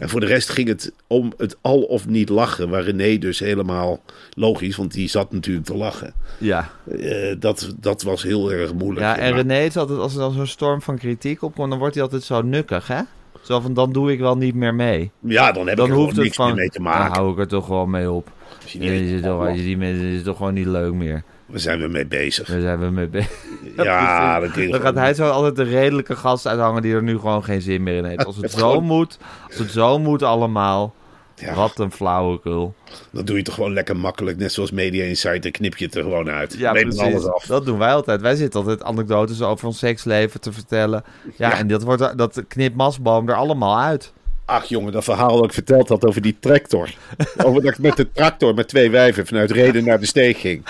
En 0.00 0.08
voor 0.08 0.20
de 0.20 0.26
rest 0.26 0.48
ging 0.48 0.68
het 0.68 0.92
om 1.06 1.32
het 1.36 1.56
al 1.60 1.82
of 1.82 2.06
niet 2.08 2.28
lachen. 2.28 2.68
Waar 2.68 2.82
René 2.82 3.18
dus 3.18 3.38
helemaal 3.38 4.00
logisch, 4.34 4.76
want 4.76 4.92
die 4.92 5.08
zat 5.08 5.32
natuurlijk 5.32 5.66
te 5.66 5.76
lachen. 5.76 6.14
Ja, 6.38 6.70
Eh, 6.98 7.34
dat, 7.38 7.74
dat 7.80 8.02
was 8.02 8.22
heel 8.22 8.52
erg 8.52 8.74
moeilijk. 8.74 9.06
ja 9.06 9.18
en 9.18 9.30
Maar- 9.34 9.40
René 9.46 9.60
is 9.64 9.76
altijd, 9.76 9.98
als 9.98 10.12
er 10.12 10.18
dan 10.20 10.32
zo'n 10.32 10.46
storm 10.46 10.82
van 10.82 10.98
kritiek 10.98 11.42
opkomt, 11.42 11.70
dan 11.70 11.78
wordt 11.78 11.94
hij 11.94 12.02
altijd 12.04 12.22
zo 12.22 12.42
nukkig, 12.42 12.86
hè? 12.86 13.00
Zo 13.42 13.60
van, 13.60 13.74
dan 13.74 13.92
doe 13.92 14.12
ik 14.12 14.18
wel 14.18 14.36
niet 14.36 14.54
meer 14.54 14.74
mee. 14.74 15.10
ja, 15.18 15.52
dan 15.52 15.68
heb 15.68 15.76
Dan 15.76 15.86
ik 15.86 16.10
er 16.16 16.22
niks 16.22 16.36
van, 16.36 16.46
meer 16.46 16.54
mee 16.54 16.68
te 16.68 16.82
dan 16.82 16.82
maken. 16.82 17.12
hou 17.12 17.32
ik 17.32 17.38
er 17.38 17.48
toch 17.48 17.66
wel 17.66 17.86
mee 17.86 18.10
op. 18.10 18.30
Als 18.62 18.72
je 18.72 18.78
je 18.82 19.06
zit 19.08 19.22
toch, 19.22 19.48
je- 19.48 19.62
die 19.62 19.76
mensen 19.76 20.04
is 20.06 20.22
toch 20.22 20.36
gewoon 20.36 20.54
niet 20.54 20.66
leuk 20.66 20.92
meer. 20.92 21.22
Waar 21.50 21.60
zijn 21.60 21.80
we 21.80 21.88
mee 21.88 22.06
bezig? 22.06 22.48
Daar 22.48 22.60
zijn 22.60 22.78
we 22.80 22.90
mee 22.90 23.08
bezig. 23.08 23.30
Ja, 23.76 24.38
precies. 24.38 24.70
dan 24.70 24.80
gaat 24.80 24.94
hij 24.94 25.14
zo 25.14 25.28
altijd 25.28 25.56
de 25.56 25.62
redelijke 25.62 26.16
gast 26.16 26.46
uithangen 26.46 26.82
die 26.82 26.94
er 26.94 27.02
nu 27.02 27.18
gewoon 27.18 27.44
geen 27.44 27.60
zin 27.62 27.82
meer 27.82 27.96
in 27.96 28.04
heeft. 28.04 28.24
Als 28.24 28.36
het 28.36 28.50
zo 28.60 28.80
moet, 28.80 29.18
als 29.46 29.58
het 29.58 29.70
zo 29.70 29.98
moet 29.98 30.22
allemaal. 30.22 30.94
Ja. 31.34 31.54
Wat 31.54 31.78
een 31.78 31.92
flauwekul. 31.92 32.74
Dan 33.10 33.24
doe 33.24 33.36
je 33.36 33.42
toch 33.42 33.54
gewoon 33.54 33.72
lekker 33.72 33.96
makkelijk. 33.96 34.38
Net 34.38 34.52
zoals 34.52 34.70
Media 34.70 35.04
Insight, 35.04 35.42
dan 35.42 35.50
knip 35.50 35.76
je 35.76 35.84
het 35.84 35.94
er 35.94 36.02
gewoon 36.02 36.30
uit. 36.30 36.54
Ja, 36.58 36.72
Neem 36.72 36.98
alles 36.98 37.26
af. 37.26 37.44
Dat 37.46 37.64
doen 37.64 37.78
wij 37.78 37.92
altijd. 37.92 38.20
Wij 38.20 38.34
zitten 38.34 38.60
altijd 38.60 38.82
anekdotes 38.82 39.42
over 39.42 39.66
ons 39.66 39.78
seksleven 39.78 40.40
te 40.40 40.52
vertellen. 40.52 41.04
Ja, 41.36 41.58
en 41.58 41.66
dat, 41.66 41.82
wordt, 41.82 42.18
dat 42.18 42.42
knipt 42.48 42.76
Masboom 42.76 43.28
er 43.28 43.34
allemaal 43.34 43.78
uit. 43.78 44.12
Ach 44.44 44.64
jongen, 44.64 44.92
dat 44.92 45.04
verhaal 45.04 45.36
dat 45.36 45.44
ik 45.44 45.52
verteld 45.52 45.88
had 45.88 46.04
over 46.04 46.22
die 46.22 46.36
tractor. 46.40 46.90
over 47.44 47.62
dat 47.62 47.72
ik 47.72 47.78
met 47.78 47.96
de 47.96 48.12
tractor 48.12 48.54
met 48.54 48.68
twee 48.68 48.90
wijven 48.90 49.26
vanuit 49.26 49.50
Reden 49.50 49.84
naar 49.84 50.00
de 50.00 50.06
steeg 50.06 50.40
ging. 50.40 50.64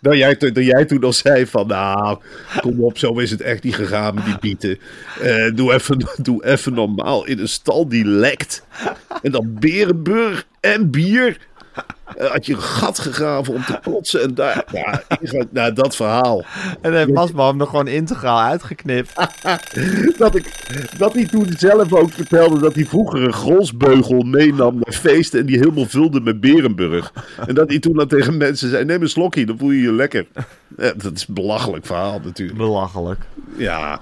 Dat 0.00 0.16
jij, 0.16 0.36
to- 0.36 0.52
dat 0.52 0.64
jij 0.64 0.84
toen 0.84 1.04
al 1.04 1.12
zei 1.12 1.46
van, 1.46 1.66
nou, 1.66 2.18
kom 2.60 2.80
op, 2.84 2.98
zo 2.98 3.18
is 3.18 3.30
het 3.30 3.40
echt 3.40 3.62
niet 3.62 3.74
gegaan 3.74 4.14
met 4.14 4.24
die 4.24 4.38
bieten. 4.40 4.78
Eh, 5.20 5.54
doe, 5.54 5.72
even, 5.72 6.06
doe 6.22 6.44
even 6.46 6.74
normaal 6.74 7.26
in 7.26 7.38
een 7.38 7.48
stal 7.48 7.88
die 7.88 8.04
lekt. 8.04 8.62
En 9.22 9.32
dan 9.32 9.56
Berenburg 9.60 10.46
en 10.60 10.90
bier. 10.90 11.38
Eh, 12.16 12.30
had 12.30 12.46
je 12.46 12.52
een 12.54 12.60
gat 12.62 12.98
gegraven 12.98 13.54
om 13.54 13.64
te 13.64 13.78
kotsen 13.82 14.22
en 14.22 14.34
daar, 14.34 14.64
ja, 14.72 15.02
nou, 15.50 15.72
dat 15.72 15.96
verhaal. 15.96 16.44
En 16.80 16.90
dan 16.90 16.94
heeft 16.94 17.12
Masboom 17.12 17.60
er 17.60 17.66
gewoon 17.66 17.88
integraal 17.88 18.40
uitgeknipt. 18.40 19.12
dat, 20.18 20.34
ik, 20.36 20.52
dat 20.98 21.12
hij 21.14 21.24
toen 21.26 21.46
zelf 21.58 21.92
ook 21.92 22.10
vertelde 22.12 22.60
dat 22.60 22.74
hij 22.74 22.84
vroeger 22.84 23.22
een 23.22 23.32
grolsbeugel 23.32 24.20
meenam 24.22 24.74
naar 24.74 24.92
feesten 24.94 25.40
en 25.40 25.46
die 25.46 25.58
helemaal 25.58 25.86
vulde 25.86 26.20
met 26.20 26.40
Berenburg. 26.40 27.12
En 27.46 27.54
dat 27.54 27.68
hij 27.68 27.78
toen 27.78 27.94
dan 27.96 28.08
tegen 28.08 28.36
mensen 28.36 28.68
zei, 28.70 28.84
neem 28.84 29.02
een 29.02 29.08
slokje, 29.08 29.46
dan 29.46 29.58
voel 29.58 29.70
je 29.70 29.82
je 29.82 29.92
lekker. 29.92 30.26
Ja, 30.76 30.92
dat 30.96 31.12
is 31.14 31.24
een 31.28 31.34
belachelijk 31.34 31.86
verhaal 31.86 32.20
natuurlijk. 32.24 32.58
Belachelijk. 32.58 33.20
Ja, 33.56 34.00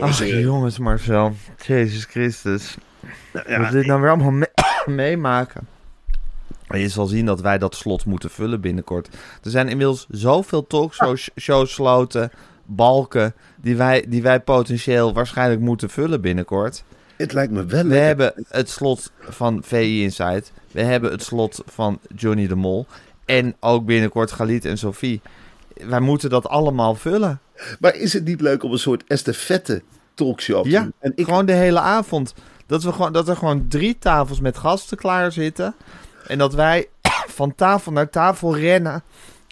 Ach 0.00 0.24
jongens 0.24 0.78
Marcel. 0.78 1.34
Jezus 1.66 2.04
Christus. 2.04 2.76
Ja, 3.32 3.58
Wat 3.60 3.70
we 3.70 3.76
dit 3.76 3.86
nou 3.86 4.00
weer 4.00 4.10
allemaal 4.10 4.30
me- 4.30 4.50
meemaken. 4.86 5.66
En 6.70 6.80
je 6.80 6.88
zal 6.88 7.06
zien 7.06 7.26
dat 7.26 7.40
wij 7.40 7.58
dat 7.58 7.74
slot 7.74 8.04
moeten 8.04 8.30
vullen 8.30 8.60
binnenkort. 8.60 9.08
Er 9.42 9.50
zijn 9.50 9.68
inmiddels 9.68 10.06
zoveel 10.10 10.66
talkshows 10.66 11.72
sloten, 11.72 12.30
balken, 12.64 13.34
die 13.56 13.76
wij, 13.76 14.04
die 14.08 14.22
wij 14.22 14.40
potentieel 14.40 15.12
waarschijnlijk 15.12 15.60
moeten 15.60 15.90
vullen 15.90 16.20
binnenkort. 16.20 16.84
het 17.16 17.32
lijkt 17.32 17.52
me 17.52 17.64
wel 17.64 17.82
We 17.82 17.88
lekker. 17.88 18.06
hebben 18.06 18.32
het 18.48 18.70
slot 18.70 19.12
van 19.20 19.60
VI 19.64 20.02
Insight. 20.02 20.52
We 20.72 20.82
hebben 20.82 21.10
het 21.10 21.22
slot 21.22 21.62
van 21.66 21.98
Johnny 22.16 22.46
de 22.46 22.54
Mol. 22.54 22.86
En 23.24 23.56
ook 23.60 23.84
binnenkort 23.84 24.32
Galit 24.32 24.64
en 24.64 24.78
Sophie. 24.78 25.20
Wij 25.74 26.00
moeten 26.00 26.30
dat 26.30 26.48
allemaal 26.48 26.94
vullen. 26.94 27.40
Maar 27.80 27.94
is 27.94 28.12
het 28.12 28.24
niet 28.24 28.40
leuk 28.40 28.62
om 28.62 28.72
een 28.72 28.78
soort 28.78 29.04
estafette 29.06 29.82
talkshow 30.14 30.62
te 30.62 30.70
Ja, 30.70 30.82
doen? 30.82 30.92
En 30.98 31.12
ik, 31.14 31.24
gewoon 31.24 31.46
de 31.46 31.52
hele 31.52 31.80
avond. 31.80 32.34
Dat, 32.66 32.82
we 32.82 32.92
gewoon, 32.92 33.12
dat 33.12 33.28
er 33.28 33.36
gewoon 33.36 33.68
drie 33.68 33.98
tafels 33.98 34.40
met 34.40 34.58
gasten 34.58 34.96
klaar 34.96 35.32
zitten. 35.32 35.74
En 36.26 36.38
dat 36.38 36.54
wij 36.54 36.88
van 37.26 37.54
tafel 37.54 37.92
naar 37.92 38.10
tafel 38.10 38.56
rennen 38.56 39.02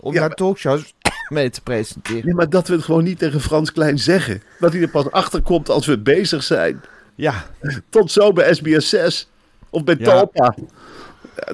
om 0.03 0.13
Ja, 0.13 0.19
naar 0.19 0.29
maar- 0.29 0.37
talkshows 0.37 0.95
mee 1.29 1.51
te 1.51 1.61
presenteren. 1.61 2.25
nee, 2.25 2.35
maar 2.35 2.51
dat 2.51 2.69
we 2.69 2.75
het 2.75 2.85
gewoon 2.85 3.05
niet 3.05 3.19
tegen 3.19 3.41
Frans 3.41 3.73
Klein 3.73 3.99
zeggen. 3.99 4.43
Dat 4.59 4.73
hij 4.73 4.83
er 4.83 4.89
pas 4.89 5.11
achter 5.11 5.43
komt 5.43 5.69
als 5.69 5.87
we 5.87 5.99
bezig 5.99 6.43
zijn. 6.43 6.81
Ja, 7.15 7.45
Tot 7.89 8.11
zo 8.13 8.33
bij 8.33 8.55
SBS 8.55 8.89
6 8.89 9.29
of 9.71 9.85
bij 9.85 9.97
Ja. 9.99 10.05
Talpa. 10.05 10.55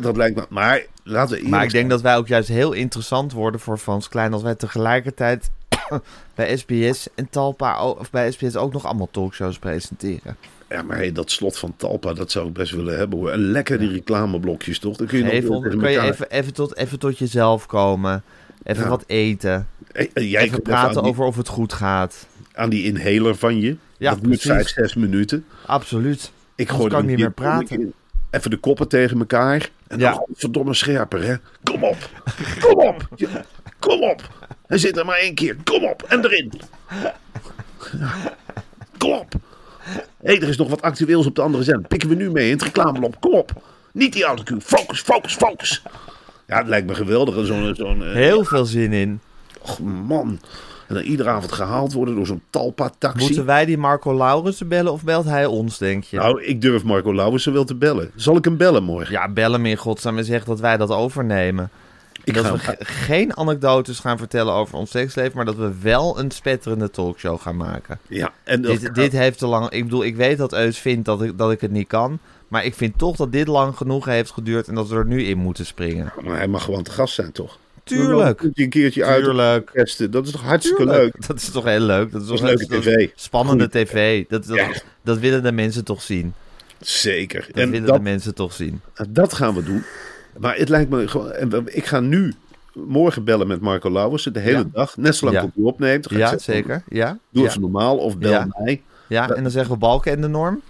Dat 0.00 0.16
lijkt 0.16 0.36
me. 0.36 0.46
Maar 0.48 0.82
laten 1.02 1.42
we 1.42 1.48
maar 1.48 1.64
ik 1.64 1.70
denk 1.70 1.90
dat 1.90 2.00
wij 2.00 2.16
ook 2.16 2.28
juist 2.28 2.48
heel 2.48 2.72
interessant 2.72 3.32
worden 3.32 3.60
voor 3.60 3.78
Frans 3.78 4.08
Klein... 4.08 4.32
als 4.32 4.42
wij 4.42 4.54
tegelijkertijd 4.54 5.50
bij 6.34 6.56
SBS 6.56 7.06
en 7.14 7.28
Talpa... 7.30 7.84
of 7.84 8.10
bij 8.10 8.30
SBS 8.30 8.56
ook 8.56 8.72
nog 8.72 8.84
allemaal 8.84 9.08
talkshows 9.10 9.58
presenteren. 9.58 10.36
Ja, 10.68 10.82
maar 10.82 10.96
hey, 10.96 11.12
dat 11.12 11.30
slot 11.30 11.58
van 11.58 11.74
Talpa, 11.76 12.12
dat 12.12 12.30
zou 12.30 12.46
ik 12.46 12.52
best 12.52 12.72
willen 12.72 12.96
hebben 12.98 13.18
hoor. 13.18 13.30
En 13.30 13.38
lekker 13.50 13.78
die 13.78 13.90
reclameblokjes 13.90 14.78
toch? 14.78 14.96
Dan 14.96 15.06
kun 15.06 15.18
je 15.18 15.42
nog 15.42 15.60
kun 15.78 15.90
je 15.90 16.00
even, 16.00 16.30
even, 16.30 16.52
tot, 16.54 16.76
even 16.76 16.98
tot 16.98 17.18
jezelf 17.18 17.66
komen. 17.66 18.22
Even 18.62 18.82
Ja. 18.82 18.88
wat 18.88 19.04
eten. 19.06 19.68
Hey, 19.92 20.10
jij 20.14 20.42
Even 20.42 20.62
praten 20.62 21.02
die, 21.02 21.10
over 21.10 21.24
of 21.24 21.36
het 21.36 21.48
goed 21.48 21.72
gaat. 21.72 22.26
aan 22.54 22.70
die 22.70 22.84
inhaler 22.84 23.36
van 23.36 23.60
je. 23.60 23.76
Ja, 23.98 24.10
dat 24.10 24.18
duurt 24.24 24.28
precies. 24.40 24.50
vijf, 24.50 24.68
zes 24.68 24.94
minuten. 24.94 25.44
Absoluut. 25.66 26.32
Ik 26.54 26.68
gooi 26.68 26.90
kan 26.90 27.00
ik 27.02 27.06
niet 27.06 27.18
meer 27.18 27.30
praten. 27.32 27.92
Even 28.30 28.50
de 28.50 28.56
koppen 28.56 28.88
tegen 28.88 29.18
elkaar. 29.18 29.70
En 29.86 29.98
Ja. 29.98 30.10
dan 30.10 30.26
verdomme 30.34 30.74
scherper, 30.74 31.22
hè. 31.24 31.34
Kom 31.62 31.84
op. 31.84 31.96
Kom 32.60 32.78
op. 32.78 33.08
Ja, 33.16 33.44
Kom 33.78 34.02
op. 34.02 34.46
Hij 34.66 34.78
zit 34.78 34.96
er 34.96 35.04
maar 35.04 35.18
één 35.18 35.34
keer. 35.34 35.56
Kom 35.64 35.84
op. 35.84 36.02
En 36.02 36.24
erin. 36.24 36.52
Kom 38.98 39.12
op. 39.12 39.34
Hé, 40.22 40.32
er 40.32 40.48
is 40.48 40.56
nog 40.56 40.68
wat 40.68 40.82
actueels 40.82 41.26
op 41.26 41.34
de 41.34 41.42
andere 41.42 41.64
zender. 41.64 41.88
Pikken 41.88 42.08
we 42.08 42.14
nu 42.14 42.30
mee 42.30 42.46
in 42.46 42.52
het 42.52 42.62
reclamelop. 42.62 43.20
Kom 43.20 43.34
op. 43.34 43.52
Niet 43.92 44.12
die 44.12 44.24
autocue. 44.24 44.60
Focus, 44.60 45.00
focus, 45.00 45.34
focus. 45.34 45.82
Ja, 46.46 46.58
het 46.58 46.66
lijkt 46.68 46.86
me 46.86 46.94
geweldig. 46.94 47.46
Zo'n, 47.46 47.74
zo'n, 47.74 48.04
eh, 48.04 48.12
Heel 48.12 48.44
veel 48.44 48.64
zin 48.64 48.92
in. 48.92 49.20
och, 49.62 49.78
man. 49.80 50.38
En 50.88 50.94
dan 50.94 51.04
iedere 51.04 51.28
avond 51.28 51.52
gehaald 51.52 51.92
worden 51.92 52.14
door 52.14 52.26
zo'n 52.26 52.42
Talpa-taxi. 52.50 53.24
Moeten 53.24 53.44
wij 53.44 53.64
die 53.64 53.78
Marco 53.78 54.14
Laurensen 54.16 54.68
bellen 54.68 54.92
of 54.92 55.04
belt 55.04 55.24
hij 55.24 55.46
ons, 55.46 55.78
denk 55.78 56.04
je? 56.04 56.16
Nou, 56.16 56.42
ik 56.42 56.60
durf 56.60 56.82
Marco 56.84 57.14
Lauwersen 57.14 57.52
wel 57.52 57.64
te 57.64 57.74
bellen. 57.74 58.10
Zal 58.16 58.36
ik 58.36 58.44
hem 58.44 58.56
bellen 58.56 58.82
morgen? 58.82 59.12
Ja, 59.12 59.28
bel 59.28 59.52
hem 59.52 59.66
in 59.66 59.76
godsnaam 59.76 60.18
en 60.18 60.24
zeg 60.24 60.44
dat 60.44 60.60
wij 60.60 60.76
dat 60.76 60.90
overnemen. 60.90 61.70
Ik 62.24 62.34
dat 62.34 62.44
ga 62.44 62.52
we 62.52 62.58
ge- 62.58 62.76
geen 62.78 63.36
anekdotes 63.36 63.98
gaan 63.98 64.18
vertellen 64.18 64.52
over 64.54 64.74
ons 64.74 64.90
seksleven, 64.90 65.32
maar 65.36 65.44
dat 65.44 65.56
we 65.56 65.72
wel 65.82 66.18
een 66.18 66.30
spetterende 66.30 66.90
talkshow 66.90 67.40
gaan 67.40 67.56
maken. 67.56 67.98
Ja, 68.08 68.32
en 68.44 68.62
dat 68.62 68.80
Dit, 68.80 68.94
dit 68.94 69.12
heeft 69.12 69.38
te 69.38 69.46
lang... 69.46 69.70
Ik 69.70 69.82
bedoel, 69.84 70.04
ik 70.04 70.16
weet 70.16 70.38
dat 70.38 70.52
Eus 70.52 70.78
vindt 70.78 71.04
dat 71.04 71.22
ik, 71.22 71.38
dat 71.38 71.50
ik 71.50 71.60
het 71.60 71.70
niet 71.70 71.88
kan. 71.88 72.18
Maar 72.48 72.64
ik 72.64 72.74
vind 72.74 72.98
toch 72.98 73.16
dat 73.16 73.32
dit 73.32 73.48
lang 73.48 73.76
genoeg 73.76 74.04
heeft 74.04 74.30
geduurd 74.30 74.68
en 74.68 74.74
dat 74.74 74.88
we 74.88 74.96
er 74.96 75.06
nu 75.06 75.22
in 75.24 75.38
moeten 75.38 75.66
springen. 75.66 76.12
Maar 76.24 76.36
hij 76.36 76.48
mag 76.48 76.64
gewoon 76.64 76.82
te 76.82 76.90
gast 76.90 77.14
zijn, 77.14 77.32
toch? 77.32 77.58
Dan 77.84 77.98
Tuurlijk. 77.98 78.40
hij 78.40 78.50
een 78.54 78.68
keertje 78.70 79.04
uit 79.04 79.66
testen. 79.72 80.10
Dat 80.10 80.26
is 80.26 80.32
toch 80.32 80.42
hartstikke 80.42 80.82
Tuurlijk. 80.82 81.02
leuk? 81.02 81.26
Dat 81.26 81.36
is 81.36 81.50
toch 81.50 81.64
heel 81.64 81.80
leuk? 81.80 82.12
Dat 82.12 82.22
is, 82.22 82.28
toch 82.28 82.40
leuke 82.40 82.66
dat 82.66 82.82
tv. 82.82 83.08
Spannende 83.14 83.68
tv. 83.68 84.24
Dat, 84.28 84.46
dat, 84.46 84.56
Ja. 84.56 84.70
dat 85.02 85.18
willen 85.18 85.42
de 85.42 85.52
mensen 85.52 85.84
toch 85.84 86.02
zien. 86.02 86.34
Zeker. 86.80 87.46
Dat 87.46 87.56
en 87.62 87.70
willen 87.70 87.86
dat, 87.86 87.96
de 87.96 88.02
mensen 88.02 88.34
toch 88.34 88.52
zien. 88.52 88.80
dat 89.08 89.32
gaan 89.34 89.54
we 89.54 89.62
doen. 89.64 89.84
Maar 90.38 90.56
het 90.56 90.68
lijkt 90.68 90.90
me 90.90 91.08
gewoon... 91.08 91.32
Ik 91.64 91.86
ga 91.86 92.00
nu 92.00 92.34
morgen 92.72 93.24
bellen 93.24 93.46
met 93.46 93.60
Marco 93.60 93.90
Lauwersen 93.90 94.32
de 94.32 94.40
hele 94.40 94.58
Ja. 94.58 94.64
dag. 94.72 94.96
Net 94.96 95.16
zolang 95.16 95.36
Ja. 95.36 95.42
tot 95.42 95.50
hij 95.54 95.64
opneemt. 95.64 96.10
Ja, 96.10 96.16
zeggen, 96.18 96.40
zeker. 96.40 96.82
Ja. 96.88 97.18
Doe 97.30 97.46
even 97.46 97.60
normaal 97.60 97.96
of 97.98 98.18
bel 98.18 98.44
mij. 98.58 98.82
Ja, 99.08 99.30
en 99.30 99.42
dan 99.42 99.52
zeggen 99.52 99.72
we 99.72 99.78
balken 99.78 100.12
en 100.12 100.20
de 100.20 100.28
norm. 100.28 100.60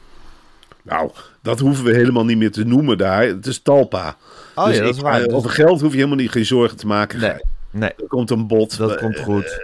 Nou, 0.82 1.10
dat 1.42 1.58
hoeven 1.60 1.84
we 1.84 1.94
helemaal 1.94 2.24
niet 2.24 2.36
meer 2.36 2.50
te 2.52 2.64
noemen 2.64 2.98
daar. 2.98 3.22
Het 3.26 3.46
is 3.46 3.58
Talpa. 3.62 4.16
Oh 4.54 4.66
Dus 4.66 4.74
ja, 4.76 4.80
dat 4.80 4.90
ik- 4.90 4.96
is 4.96 5.02
waar. 5.02 5.18
eh, 5.20 5.24
Dus- 5.24 5.32
Over 5.34 5.50
geld 5.50 5.80
hoef 5.80 5.90
je 5.90 5.96
helemaal 5.96 6.16
niet 6.18 6.30
geen 6.30 6.46
zorgen 6.46 6.76
te 6.76 6.86
maken. 6.86 7.20
nee, 7.20 7.32
nee, 7.70 7.90
Er 7.96 8.06
komt 8.08 8.30
een 8.30 8.46
bod. 8.46 8.76
dat 8.76 8.90
eh, 8.90 8.96
komt 8.98 9.18
goed. 9.18 9.60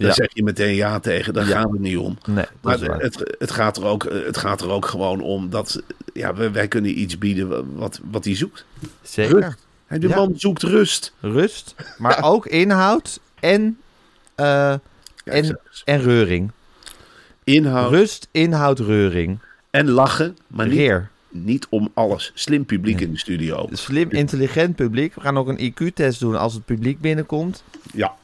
Daar 0.00 0.08
Ja. 0.08 0.14
zeg 0.14 0.28
je 0.32 0.42
meteen 0.42 0.74
ja 0.74 0.98
tegen. 1.00 1.32
Daar 1.34 1.44
gaan 1.44 1.70
we 1.70 1.78
niet 1.78 1.96
om. 1.96 2.18
Nee, 2.26 2.44
Maar 2.60 2.80
het, 2.80 3.34
het, 3.38 3.50
gaat 3.50 3.76
er 3.76 3.84
ook, 3.84 4.04
het 4.24 4.36
gaat 4.36 4.60
er 4.60 4.70
ook 4.70 4.86
gewoon 4.86 5.20
om 5.20 5.50
dat 5.50 5.82
ja, 6.12 6.34
wij, 6.34 6.52
wij 6.52 6.68
kunnen 6.68 7.00
iets 7.00 7.18
bieden 7.18 7.76
wat, 7.76 8.00
wat 8.10 8.24
hij 8.24 8.36
zoekt. 8.36 8.64
Zeker. 9.02 9.56
Rust. 9.88 10.00
De 10.02 10.08
man 10.08 10.32
zoekt 10.36 10.62
rust. 10.62 11.12
Rust, 11.20 11.74
maar 11.98 12.22
ook 12.24 12.46
inhoud 12.46 13.20
en, 13.40 13.78
eh, 14.34 14.72
en, 15.24 15.60
en 15.84 16.02
reuring. 16.02 16.50
Inhoud 17.44 17.90
Rust, 17.90 18.28
inhoud, 18.30 18.78
reuring. 18.78 19.38
en 19.70 19.90
lachen, 19.90 20.36
maar 20.46 20.66
niet, 20.66 20.76
Reer. 20.76 21.10
niet 21.28 21.66
om 21.70 21.90
alles. 21.94 22.30
Slim 22.34 22.64
publiek 22.64 23.00
in 23.00 23.10
de 23.12 23.18
studio. 23.18 23.68
Slim, 23.72 24.10
intelligent 24.10 24.76
publiek. 24.76 25.14
We 25.14 25.20
gaan 25.20 25.38
ook 25.38 25.48
een 25.48 25.72
IQ-test 25.72 26.20
doen 26.20 26.36
als 26.36 26.54
het 26.54 26.64
publiek 26.64 27.00
binnenkomt. 27.00 27.62
Ja. 27.92 28.14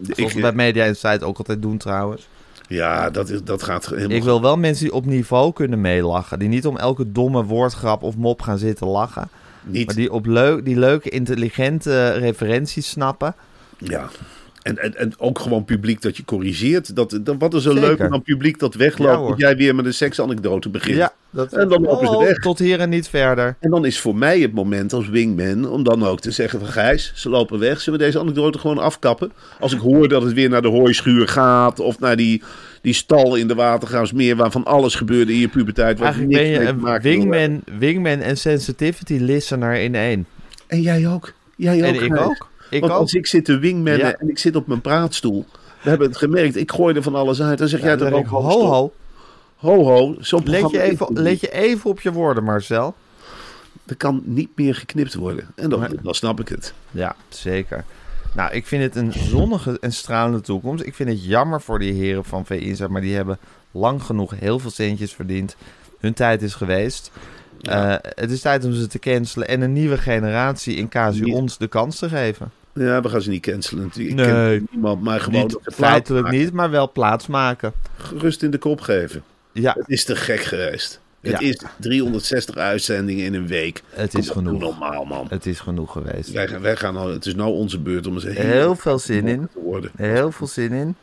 Zoals 0.00 0.18
Ik, 0.18 0.36
we 0.36 0.40
bij 0.40 0.52
Media 0.52 0.84
Insight 0.84 1.22
ook 1.22 1.38
altijd 1.38 1.62
doen 1.62 1.78
trouwens. 1.78 2.28
ja, 2.68 3.10
dat, 3.10 3.28
is, 3.28 3.42
dat 3.42 3.62
gaat 3.62 3.86
helemaal 3.86 4.16
Ik 4.16 4.22
wil 4.22 4.42
wel 4.42 4.56
mensen 4.56 4.84
die 4.84 4.94
op 4.94 5.06
niveau 5.06 5.52
kunnen 5.52 5.80
meelachen. 5.80 6.38
Die 6.38 6.48
niet 6.48 6.66
om 6.66 6.76
elke 6.76 7.12
domme 7.12 7.44
woordgrap 7.44 8.02
of 8.02 8.16
mop 8.16 8.42
gaan 8.42 8.58
zitten 8.58 8.86
lachen. 8.86 9.28
niet. 9.62 9.86
Maar 9.86 9.94
die 9.94 10.12
op 10.12 10.26
leuk, 10.26 10.64
die 10.64 10.78
leuke, 10.78 11.08
intelligente 11.08 12.10
referenties 12.10 12.88
snappen. 12.88 13.34
Ja. 13.78 14.08
En, 14.64 14.78
en, 14.78 14.96
en 14.96 15.12
ook 15.18 15.38
gewoon 15.38 15.64
publiek 15.64 16.02
dat 16.02 16.16
je 16.16 16.24
corrigeert. 16.24 16.96
Dat, 16.96 17.18
dat, 17.22 17.36
wat 17.38 17.54
is 17.54 17.64
er 17.64 17.72
Zeker. 17.72 17.88
leuker 17.88 18.10
dan 18.10 18.22
publiek 18.22 18.58
dat 18.58 18.74
wegloopt 18.74 19.28
dat 19.28 19.38
jij 19.38 19.56
weer 19.56 19.74
met 19.74 19.84
een 19.86 19.94
seksanekdote 19.94 20.68
begint. 20.68 20.96
Ja, 20.96 21.12
dat 21.30 21.52
En 21.52 21.68
dan 21.68 21.82
lopen 21.82 22.06
ze 22.06 22.12
Oh, 22.12 22.22
weg. 22.22 22.38
Tot 22.38 22.58
hier 22.58 22.80
en 22.80 22.88
niet 22.88 23.08
verder. 23.08 23.56
En 23.60 23.70
dan 23.70 23.84
is 23.84 24.00
voor 24.00 24.16
mij 24.16 24.40
het 24.40 24.52
moment 24.52 24.92
als 24.92 25.08
wingman 25.08 25.68
om 25.70 25.82
dan 25.82 26.04
ook 26.04 26.20
te 26.20 26.30
zeggen 26.30 26.58
van 26.58 26.68
Gijs, 26.68 27.12
ze 27.14 27.28
lopen 27.28 27.58
weg. 27.58 27.80
Zullen 27.80 27.98
we 27.98 28.04
deze 28.04 28.18
anekdote 28.18 28.58
gewoon 28.58 28.78
afkappen? 28.78 29.32
Als 29.60 29.72
ik 29.72 29.80
hoor 29.80 30.08
dat 30.08 30.22
het 30.22 30.32
weer 30.32 30.48
naar 30.48 30.62
de 30.62 30.68
hooischuur 30.68 31.28
gaat 31.28 31.80
of 31.80 31.98
naar 32.00 32.16
die, 32.16 32.42
die 32.82 32.94
stal 32.94 33.34
in 33.34 33.48
de 33.48 33.54
Watergraafsmeer 33.54 34.36
waarvan 34.36 34.64
alles 34.64 34.94
gebeurde 34.94 35.32
in 35.32 35.38
je 35.38 35.48
puberteit. 35.48 36.00
Eigenlijk 36.00 36.32
ben 36.32 36.46
je 36.46 36.60
een 36.60 37.00
wingman, 37.00 37.62
wingman 37.78 38.20
en 38.20 38.36
sensitivity 38.36 39.18
listener 39.20 39.74
in 39.74 39.94
één. 39.94 40.26
En 40.66 40.80
jij 40.80 41.08
ook. 41.08 41.32
Jij 41.56 41.76
ook, 41.76 41.82
En 41.82 41.94
ik 41.94 42.00
Gijs. 42.00 42.20
ook. 42.20 42.48
Ik 42.70 42.80
Want 42.80 42.92
ook. 42.92 42.98
als 42.98 43.12
ik 43.14 43.26
zit 43.26 43.44
te 43.44 43.58
wingmannen 43.58 44.06
Ja. 44.06 44.14
en 44.16 44.28
ik 44.28 44.38
zit 44.38 44.56
op 44.56 44.66
mijn 44.66 44.80
praatstoel. 44.80 45.46
We 45.82 45.88
hebben 45.90 46.08
het 46.08 46.16
gemerkt. 46.16 46.56
Ik 46.56 46.72
gooi 46.72 46.94
er 46.94 47.02
van 47.02 47.14
alles 47.14 47.42
uit. 47.42 47.58
Dan 47.58 47.68
zeg 47.68 47.80
Ja, 47.80 47.86
jij 47.86 47.96
dan 47.96 48.10
denk 48.12 48.32
ook 48.32 48.42
ho 48.42 48.66
ho. 48.66 48.92
Ho 49.56 49.84
ho. 49.84 50.16
Let 50.44 50.70
je, 50.70 50.80
even, 50.80 51.06
let 51.12 51.40
je 51.40 51.52
even 51.52 51.90
op 51.90 52.00
je 52.00 52.12
woorden, 52.12 52.44
Marcel. 52.44 52.94
Er 53.86 53.96
kan 53.96 54.22
niet 54.24 54.48
meer 54.54 54.74
geknipt 54.74 55.14
worden. 55.14 55.46
En 55.54 55.70
dan, 55.70 55.80
Nee. 55.80 55.88
dan 56.02 56.14
snap 56.14 56.40
ik 56.40 56.48
het. 56.48 56.74
Ja, 56.90 57.16
zeker. 57.28 57.84
Nou, 58.34 58.52
ik 58.52 58.66
vind 58.66 58.82
het 58.82 58.96
een 58.96 59.12
zonnige 59.12 59.76
en 59.80 59.92
stralende 59.92 60.40
toekomst. 60.40 60.84
Ik 60.84 60.94
vind 60.94 61.08
het 61.08 61.24
jammer 61.24 61.60
voor 61.60 61.78
die 61.78 61.92
heren 61.92 62.24
van 62.24 62.46
VINSA, 62.46 62.88
maar 62.88 63.00
die 63.00 63.14
hebben 63.14 63.38
lang 63.70 64.02
genoeg 64.02 64.34
heel 64.38 64.58
veel 64.58 64.70
centjes 64.70 65.12
verdiend. 65.12 65.56
Hun 65.98 66.14
tijd 66.14 66.42
is 66.42 66.54
geweest. 66.54 67.10
Ja. 67.66 68.00
Eh, 68.00 68.10
het 68.22 68.30
is 68.30 68.40
tijd 68.40 68.64
om 68.64 68.72
ze 68.72 68.86
te 68.86 68.98
cancelen 68.98 69.48
en 69.48 69.60
een 69.60 69.72
nieuwe 69.72 69.98
generatie 69.98 70.76
in 70.76 70.88
casu 70.88 71.24
ons 71.24 71.58
de 71.58 71.66
kans 71.68 71.98
te 71.98 72.08
geven. 72.08 72.50
Ja, 72.72 73.00
we 73.02 73.08
gaan 73.08 73.20
ze 73.22 73.30
niet 73.30 73.42
cancelen 73.42 73.82
natuurlijk. 73.84 74.16
Nee. 74.16 74.54
Ik 74.54 74.58
ken 74.58 74.68
niemand, 74.70 75.02
maar 75.02 75.20
gewoon 75.20 75.40
Niet, 75.42 75.58
feitelijk 75.62 76.24
maken. 76.24 76.38
niet, 76.40 76.52
maar 76.52 76.70
wel 76.70 76.92
plaatsmaken. 76.92 77.72
Gerust 77.96 78.42
in 78.42 78.50
de 78.50 78.58
kop 78.58 78.80
geven. 78.80 79.22
Ja, 79.52 79.74
Het 79.78 79.88
is 79.88 80.04
te 80.04 80.16
gek 80.16 80.40
geweest. 80.40 81.00
Het 81.20 81.32
Ja. 81.32 81.38
is 81.38 81.62
360 81.80 82.56
uitzendingen 82.56 83.24
in 83.24 83.34
een 83.34 83.46
week. 83.46 83.82
het 83.90 84.14
is 84.14 84.28
genoeg. 84.30 84.60
normaal, 84.60 85.04
man. 85.04 85.26
Het 85.28 85.46
is 85.46 85.60
genoeg 85.60 85.92
geweest. 85.92 86.32
Wij, 86.32 86.48
gaan- 86.48 86.60
wij 86.60 86.76
gaan 86.76 86.96
al, 86.96 87.08
het 87.10 87.26
is 87.26 87.34
nou 87.34 87.50
onze 87.52 87.78
beurt 87.78 88.06
om 88.06 88.14
eens 88.14 88.24
heel, 88.24 88.32
Heel 88.34 88.76
veel 88.76 88.98
zin 88.98 89.26
in. 89.28 89.48
te 89.52 89.60
worden. 89.60 89.90
Heel 89.96 90.30
veel 90.32 90.46
zin 90.46 90.72
in. 90.72 90.96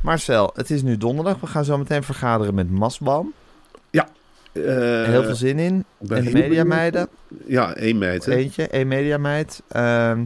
Marcel, 0.00 0.50
het 0.54 0.70
is 0.70 0.82
nu 0.82 0.96
donderdag. 0.96 1.40
We 1.40 1.46
gaan 1.46 1.64
zo 1.64 1.78
meteen 1.78 2.02
vergaderen 2.02 2.54
met 2.54 2.70
Masbam. 2.70 3.32
Eh, 4.66 5.04
Heel 5.04 5.22
veel 5.22 5.34
zin 5.34 5.58
in. 5.58 5.84
En 6.08 6.24
de 6.24 6.30
mediameiden. 6.32 7.08
Ja, 7.46 7.74
één 7.74 7.98
meid. 7.98 8.24
hè? 8.24 8.32
Eentje, 8.34 8.66
één 8.68 8.88
mediameid. 8.88 9.62
Ehm 9.68 10.20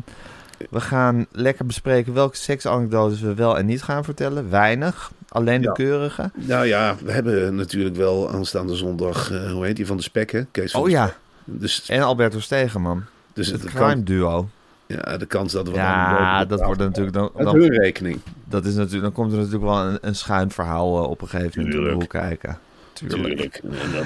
we 0.71 0.81
gaan 0.81 1.27
lekker 1.33 1.67
bespreken 1.67 2.15
welke 2.15 2.37
seksanekdotes 2.37 3.21
we 3.21 3.35
wel 3.35 3.59
en 3.59 3.67
niet 3.67 3.83
gaan 3.83 4.05
vertellen. 4.05 4.51
Weinig. 4.51 5.13
Alleen 5.29 5.61
de 5.61 5.67
Ja. 5.67 5.73
keurige. 5.73 6.31
Nou 6.35 6.67
ja, 6.67 6.97
we 7.05 7.13
hebben 7.13 7.55
natuurlijk 7.55 7.97
wel 7.97 8.31
aanstaande 8.31 8.75
zondag, 8.75 9.31
eh, 9.33 9.53
hoe 9.53 9.65
heet 9.67 9.77
die, 9.77 9.87
van 9.87 9.97
de 9.97 10.03
spek, 10.03 10.33
hè? 10.33 10.45
Kees 10.51 10.73
van 10.73 10.81
Oh 10.81 10.89
ja. 10.89 11.13
Dus, 11.45 11.89
En 11.89 12.03
Alberto 12.03 12.41
Stegeman. 12.41 13.05
dus 13.33 13.49
Het 13.51 13.65
crime 13.65 13.79
kans, 13.93 14.05
duo. 14.05 14.49
ja, 14.87 15.17
de 15.17 15.27
kans 15.27 15.53
dat 15.53 15.69
we 15.69 15.75
Ja, 15.75 16.39
dan... 16.39 16.49
dat 16.49 16.67
wordt 16.67 16.81
natuurlijk 16.81 17.15
dan, 17.17 17.31
dan, 17.37 17.55
hun 17.57 17.71
rekening. 17.79 18.21
dat 18.45 18.65
is 18.65 18.75
natuurlijk, 18.75 19.03
dan 19.03 19.13
komt 19.13 19.33
er 19.33 19.39
natuurlijk 19.39 19.65
wel 19.65 19.79
een, 19.87 19.99
een 20.01 20.15
schuin 20.15 20.51
verhaal 20.51 21.03
eh, 21.03 21.11
op 21.11 21.21
een 21.23 21.29
gegeven 21.29 21.51
moment 21.57 21.73
de 21.73 21.79
Tuurlijk. 21.79 22.01
hoek 22.01 22.09
kijken. 22.11 22.59
Tuurlijk. 22.93 23.23
Tuurlijk. 23.25 23.61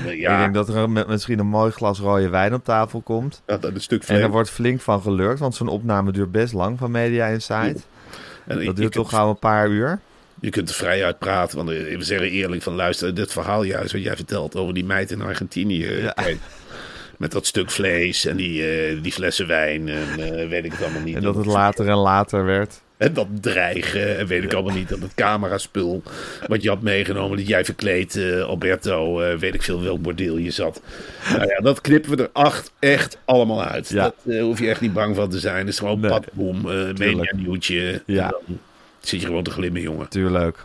Eh, 0.05 0.13
Ik 0.13 0.19
ja, 0.19 0.41
denk 0.41 0.55
dat 0.55 0.69
er 0.69 0.91
met, 0.91 1.07
misschien 1.07 1.39
een 1.39 1.47
mooi 1.47 1.71
glas 1.73 1.99
rode 1.99 2.29
wijn 2.29 2.55
op 2.55 2.65
tafel 2.65 3.01
komt. 3.01 3.43
dat 3.45 3.65
een 3.65 3.81
stuk 3.81 4.03
En 4.05 4.21
er 4.21 4.31
wordt 4.31 4.51
flink 4.51 4.81
van 4.81 5.03
gelurkt, 5.03 5.39
want 5.41 5.55
zo'n 5.55 5.69
opname 5.69 6.13
duurt 6.13 6.33
best 6.33 6.53
lang 6.53 6.79
van 6.79 6.91
Media 6.91 7.27
Insight. 7.27 7.87
En 8.47 8.65
Dat 8.65 8.77
duurt 8.77 8.93
toch 8.93 9.09
gauw 9.09 9.29
een 9.29 9.39
paar 9.39 9.69
uur. 9.69 9.99
Je 10.41 10.51
kunt 10.51 10.69
er 10.69 10.75
vrij 10.75 11.05
uit 11.05 11.19
praten, 11.19 11.57
want 11.57 11.71
eh, 11.71 11.97
we 11.97 12.05
zeggen 12.05 12.31
eerlijk 12.31 12.63
van 12.63 12.75
luister, 12.75 13.15
dit 13.15 13.33
verhaal 13.33 13.63
juist 13.63 13.93
wat 13.93 14.03
jij 14.03 14.17
vertelt 14.17 14.57
over 14.57 14.75
die 14.75 14.85
meid 14.85 15.11
in 15.11 15.23
Argentinië. 15.23 15.87
Ja. 15.87 16.11
kijk, 16.11 16.39
met 17.19 17.31
dat 17.33 17.47
stuk 17.47 17.71
vlees 17.71 18.25
en 18.25 18.37
die, 18.37 18.63
eh, 18.69 19.03
die 19.03 19.13
flessen 19.13 19.47
wijn 19.47 19.89
en 19.89 20.17
weet 20.49 20.65
ik 20.65 20.73
het 20.73 20.83
allemaal 20.83 21.03
niet. 21.03 21.17
En 21.17 21.23
dat 21.23 21.37
het 21.37 21.47
later 21.47 21.89
en 21.89 21.97
later 21.97 22.45
werd. 22.45 22.81
En 22.97 23.13
dat 23.13 23.27
dreigen 23.41 24.19
en 24.19 24.27
weet 24.27 24.45
ik 24.45 24.53
allemaal 24.53 24.75
niet. 24.75 24.89
Dat 24.89 24.99
het 24.99 25.15
cameraspul 25.15 26.03
wat 26.47 26.63
je 26.63 26.69
had 26.69 26.83
meegenomen, 26.83 27.37
dat 27.37 27.47
jij 27.47 27.65
verkleed, 27.65 28.17
eh, 28.17 28.43
Alberto, 28.43 29.21
eh, 29.21 29.39
weet 29.39 29.55
ik 29.55 29.63
veel 29.63 29.83
welk 29.83 30.03
bordeel 30.03 30.37
je 30.37 30.51
zat. 30.51 30.81
Nou 31.31 31.47
ja, 31.47 31.61
dat 31.61 31.81
knippen 31.81 32.11
we 32.17 32.23
er 32.23 32.31
acht 32.33 32.73
echt 32.79 33.19
allemaal 33.25 33.63
uit. 33.65 33.89
Ja. 33.89 34.03
Dat 34.03 34.15
eh, 34.35 34.43
hoef 34.43 34.59
je 34.59 34.69
echt 34.69 34.81
niet 34.81 34.93
bang 34.93 35.17
van 35.17 35.31
te 35.31 35.39
zijn. 35.39 35.59
Het 35.59 35.69
is 35.69 35.79
gewoon 35.79 36.01
Nee. 36.01 36.11
padboom, 36.11 36.71
eh 36.71 36.95
media 36.95 37.33
nieuwtje. 37.37 38.03
Ja. 38.07 38.29
Dan 38.29 38.59
zit 39.01 39.21
je 39.21 39.27
gewoon 39.27 39.43
te 39.43 39.51
glimmen, 39.51 39.81
jongen. 39.81 40.09
Tuurlijk. 40.09 40.65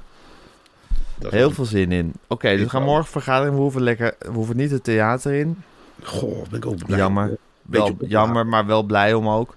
Dat 1.20 1.32
Heel 1.32 1.52
veel 1.52 1.66
zin 1.66 1.92
in. 1.92 2.14
Oké, 2.28 2.50
dus 2.50 2.62
we 2.62 2.70
gaan 2.70 2.84
morgen 2.84 3.12
vergaderen. 3.12 3.54
We 3.54 3.60
hoeven, 3.60 3.82
lekker, 3.82 4.14
we 4.20 4.32
hoeven 4.32 4.58
niet 4.58 4.72
het 4.72 4.84
theater 4.84 5.34
in. 5.34 5.64
Goh, 6.04 6.48
ben 6.50 6.60
ik 6.60 6.66
ook 6.66 6.86
blij. 6.86 6.98
Jammer. 6.98 7.38
Wel, 7.62 7.98
jammer, 8.08 8.48
maar 8.48 8.66
wel 8.66 8.84
blij 8.84 9.14
om 9.14 9.30
ook. 9.30 9.56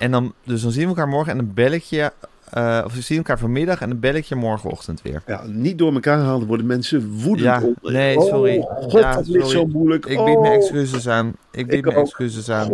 En 0.00 0.10
dan, 0.10 0.32
dus 0.44 0.62
dan 0.62 0.70
zien 0.70 0.82
we 0.82 0.88
elkaar 0.88 1.08
morgen 1.08 1.32
en 1.32 1.38
een 1.38 1.54
belletje. 1.54 2.12
eh, 2.50 2.82
of 2.84 2.94
we 2.94 3.00
zien 3.00 3.16
elkaar 3.18 3.38
vanmiddag 3.38 3.80
en 3.80 3.90
een 3.90 4.00
belletje 4.00 4.34
morgenochtend 4.34 5.02
weer. 5.02 5.22
Ja, 5.26 5.42
niet 5.46 5.78
door 5.78 5.92
elkaar 5.92 6.18
halen 6.18 6.46
worden 6.46 6.66
mensen 6.66 7.10
woedend. 7.10 7.40
Ja, 7.40 7.62
nee, 7.82 8.18
Oh, 8.18 8.26
sorry. 8.28 8.60
God, 8.60 8.92
Ja, 8.92 9.14
dat 9.14 9.26
sorry. 9.26 9.44
zo 9.46 9.66
moeilijk. 9.66 10.06
Ik 10.06 10.24
bied 10.24 10.36
oh, 10.36 10.40
mijn 10.40 10.52
excuses 10.52 11.08
aan. 11.08 11.28
Ik 11.50 11.66
bied 11.66 11.76
Ik 11.76 11.84
mijn 11.84 11.96
ook. 11.96 12.04
excuses 12.04 12.50
aan. 12.50 12.70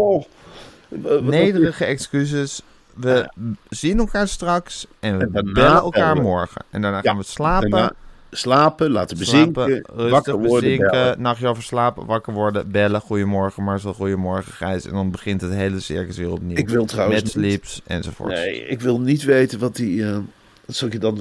Nederige 1.22 1.84
excuses. 1.84 2.62
We 2.94 3.28
zien 3.68 3.98
elkaar 3.98 4.28
straks 4.28 4.86
en 5.00 5.18
we 5.18 5.24
En 5.24 5.32
daarna 5.32 5.52
bellen 5.52 5.82
elkaar 5.82 6.16
morgen. 6.22 6.64
En 6.70 6.82
daarna 6.82 7.00
gaan 7.00 7.16
we 7.16 7.22
slapen. 7.24 7.70
Daarna 7.70 7.92
slapen, 8.38 8.90
laten 8.90 9.18
bezinken, 9.18 9.82
slapen, 9.84 10.10
wakker 10.10 10.34
worden, 10.38 10.76
bezinken, 10.76 11.20
nachtje 11.22 11.48
over 11.48 11.62
slapen, 11.62 12.06
wakker 12.06 12.32
worden, 12.32 12.70
bellen. 12.70 13.00
Goedemorgen 13.00 13.62
Marcel, 13.62 13.92
goedemorgen 13.94 14.52
Gijs. 14.52 14.84
En 14.86 14.92
dan 14.92 15.10
begint 15.10 15.40
het 15.40 15.52
hele 15.52 15.80
circus 15.80 16.16
weer 16.16 16.30
opnieuw. 16.30 16.56
Ik 16.56 16.68
wil 16.68 16.84
trouwens 16.84 17.22
Met 17.22 17.32
sleeps 17.32 17.82
enzovoort. 17.86 18.32
Nee, 18.32 18.66
ik 18.66 18.80
wil 18.80 19.00
niet 19.00 19.24
weten 19.24 19.58
wat 19.58 19.76
die... 19.76 20.04
eh, 20.04 20.18
dat 20.66 20.76
zal 20.76 20.86
ik 20.86 20.92
je 20.92 20.98
dan 21.00 21.18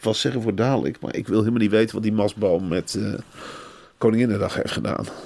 vast 0.00 0.20
zeggen 0.20 0.42
voor 0.42 0.54
dadelijk. 0.54 1.00
Maar 1.00 1.14
ik 1.14 1.28
wil 1.28 1.38
helemaal 1.38 1.60
niet 1.60 1.70
weten 1.70 1.94
wat 1.94 2.02
die 2.02 2.12
Masboom 2.12 2.68
met 2.68 2.94
eh 2.94 3.14
Koninginnedag 3.98 4.54
heeft 4.54 4.72
gedaan. 4.72 5.04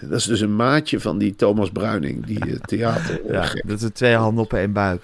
Dat 0.00 0.18
is 0.18 0.24
dus 0.24 0.40
een 0.40 0.56
maatje 0.56 1.00
van 1.00 1.18
die 1.18 1.36
Thomas 1.36 1.70
Bruining, 1.70 2.26
die 2.26 2.40
eh, 2.40 2.52
theater. 2.60 3.20
Ja, 3.32 3.48
dat 3.64 3.80
zijn 3.80 3.92
twee 3.92 4.14
handen 4.14 4.44
op 4.44 4.52
één 4.52 4.72
buik. 4.72 5.02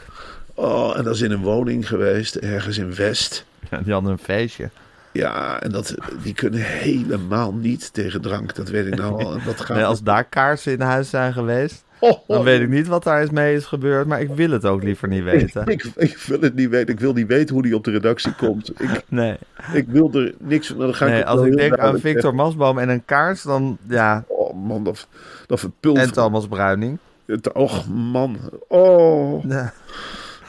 Oh, 0.55 0.97
en 0.97 1.05
dat 1.05 1.15
is 1.15 1.21
in 1.21 1.31
een 1.31 1.43
woning 1.43 1.89
geweest, 1.89 2.35
ergens 2.35 2.79
in 2.79 2.95
West. 2.95 3.45
Ja, 3.71 3.81
die 3.81 3.93
hadden 3.93 4.13
een 4.13 4.19
feestje. 4.19 4.71
Ja, 5.13 5.61
en 5.61 5.71
dat, 5.71 5.95
die 6.23 6.35
kunnen 6.35 6.61
helemaal 6.61 7.53
niet 7.55 7.93
tegen 7.93 8.21
drank. 8.21 8.55
Dat 8.55 8.69
weet 8.69 8.87
ik 8.87 8.95
nou 8.97 9.25
al. 9.25 9.37
Dat 9.45 9.61
gaat 9.61 9.77
Nee, 9.77 9.85
als 9.85 10.03
daar 10.03 10.25
kaarsen 10.25 10.73
in 10.73 10.81
huis 10.81 11.11
zijn 11.11 11.33
geweest, 11.33 11.85
Oh, 11.99 12.11
oh. 12.11 12.19
dan 12.27 12.43
weet 12.45 12.61
ik 12.61 12.69
niet 12.69 12.87
wat 12.87 13.05
daar 13.05 13.23
is 13.23 13.31
mee 13.31 13.55
is 13.55 13.65
gebeurd. 13.65 14.07
Maar 14.07 14.21
ik 14.21 14.29
wil 14.35 14.51
het 14.51 14.65
ook 14.65 14.83
liever 14.83 15.09
niet 15.09 15.23
weten. 15.25 15.67
Ik, 15.67 15.85
ik 15.97 16.17
wil 16.17 16.41
het 16.41 16.55
niet 16.55 16.69
weten. 16.69 16.95
Ik 16.95 17.01
wil 17.01 17.13
niet 17.13 17.27
weten 17.27 17.55
hoe 17.55 17.63
die 17.63 17.75
op 17.75 17.85
de 17.85 17.91
redactie 17.91 18.35
komt. 18.35 18.81
Ik, 18.81 19.03
Nee, 19.09 19.37
ik 19.73 19.85
wil 19.89 20.11
er 20.15 20.35
niks 20.39 20.67
van. 20.67 20.79
Dan 20.79 20.95
ga 20.95 21.07
nee 21.07 21.25
als 21.25 21.47
ik 21.47 21.57
denk 21.57 21.79
aan 21.79 21.99
Victor 21.99 22.35
Masboom 22.35 22.79
en 22.79 22.89
een 22.89 23.05
kaars, 23.05 23.43
dan 23.43 23.79
ja. 23.89 24.25
Oh 24.29 24.55
man, 24.67 24.85
dat, 24.85 25.07
dat 25.47 25.61
verpulvert. 25.61 26.07
En 26.07 26.13
Thomas 26.13 26.47
Bruining. 26.49 26.99
Het- 27.27 27.53
Och 27.53 27.87
man. 27.89 28.39
Oh, 28.69 29.45
Ja. 29.49 29.73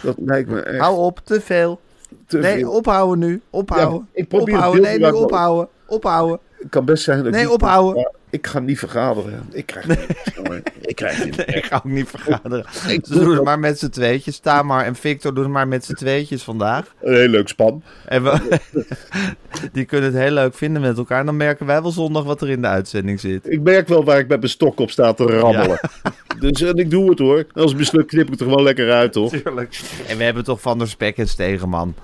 dat 0.01 0.15
lijkt 0.25 0.49
me 0.49 0.59
echt 0.61 0.79
Hou 0.81 0.97
op, 0.97 1.19
te 1.23 1.41
veel. 1.41 1.79
Te 2.27 2.37
Nee, 2.37 2.57
veel. 2.59 2.71
ophouden 2.71 3.27
nu. 3.29 3.41
Ophouden. 3.49 4.07
Ja, 4.13 4.21
ik 4.21 4.27
probeer 4.27 4.55
ophouden. 4.55 4.83
het 4.89 4.99
Nee, 5.01 5.11
nu 5.11 5.17
ophouden. 5.17 5.67
Ophouden. 5.87 6.39
Het 6.59 6.69
kan 6.71 6.85
best 6.85 7.03
zijn 7.03 7.17
dat 7.17 7.27
ik 7.27 7.33
Nee, 7.33 7.43
niet- 7.43 7.51
ophouden. 7.53 8.11
Ik 8.29 8.47
ga 8.47 8.59
niet 8.59 8.79
vergaderen. 8.79 9.43
Ik 9.51 9.65
krijg 9.65 9.87
niks, 9.87 10.05
jongen. 10.35 10.63
Ik 10.81 10.95
krijg 10.95 11.25
niet. 11.25 11.37
Nee, 11.37 11.45
ik 11.45 11.65
ga 11.65 11.75
ook 11.75 11.83
niet 11.83 12.09
vergaderen. 12.09 12.65
Ik 12.87 13.05
Ze 13.05 13.13
doen 13.19 13.31
het 13.33 13.43
maar 13.43 13.59
met 13.59 13.79
z'n 13.79 13.89
tweetjes. 13.89 14.39
Tamar 14.39 14.83
en 14.85 14.95
Victor 14.95 15.33
doen 15.33 15.43
het 15.43 15.53
maar 15.53 15.67
met 15.67 15.85
z'n 15.85 15.93
tweetjes 15.93 16.43
vandaag. 16.43 16.93
Een 17.01 17.13
heel 17.15 17.27
leuk 17.27 17.47
span. 17.47 17.83
En 18.05 18.23
we, 18.23 18.59
die 19.73 19.85
kunnen 19.85 20.13
het 20.13 20.21
heel 20.21 20.31
leuk 20.31 20.53
vinden 20.55 20.81
met 20.81 20.97
elkaar. 20.97 21.19
En 21.19 21.25
dan 21.25 21.37
merken 21.37 21.65
wij 21.65 21.81
wel 21.81 21.91
zondag 21.91 22.23
wat 22.23 22.41
er 22.41 22.49
in 22.49 22.61
de 22.61 22.67
uitzending 22.67 23.19
zit. 23.19 23.49
Ik 23.51 23.61
merk 23.61 23.87
wel 23.87 24.03
waar 24.03 24.19
ik 24.19 24.27
met 24.27 24.37
mijn 24.39 24.51
stok 24.51 24.79
op 24.79 24.91
sta 24.91 25.13
te 25.13 25.23
rammelen. 25.23 25.79
Dus 26.39 26.61
en 26.61 26.75
ik 26.77 26.89
doe 26.89 27.09
het 27.09 27.19
hoor. 27.19 27.45
Als 27.53 27.69
het 27.71 27.79
mislukt 27.79 28.07
knip 28.07 28.25
ik 28.25 28.31
het 28.31 28.39
er 28.39 28.45
gewoon 28.47 28.63
lekker 28.63 28.91
uit, 28.91 29.13
toch? 29.13 29.29
Tuurlijk. 29.31 29.79
En 30.07 30.17
we 30.17 30.23
hebben 30.23 30.43
toch 30.43 30.61
Van 30.61 30.77
der 30.77 30.87
Spek 30.87 31.17
en 31.17 31.27
Stegeman. 31.27 31.95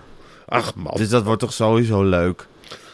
Ach 0.50 0.76
man, 0.76 0.94
Dus 0.96 1.10
dat 1.10 1.24
wordt 1.24 1.40
toch 1.42 1.54
sowieso 1.54 2.04
leuk. 2.04 2.48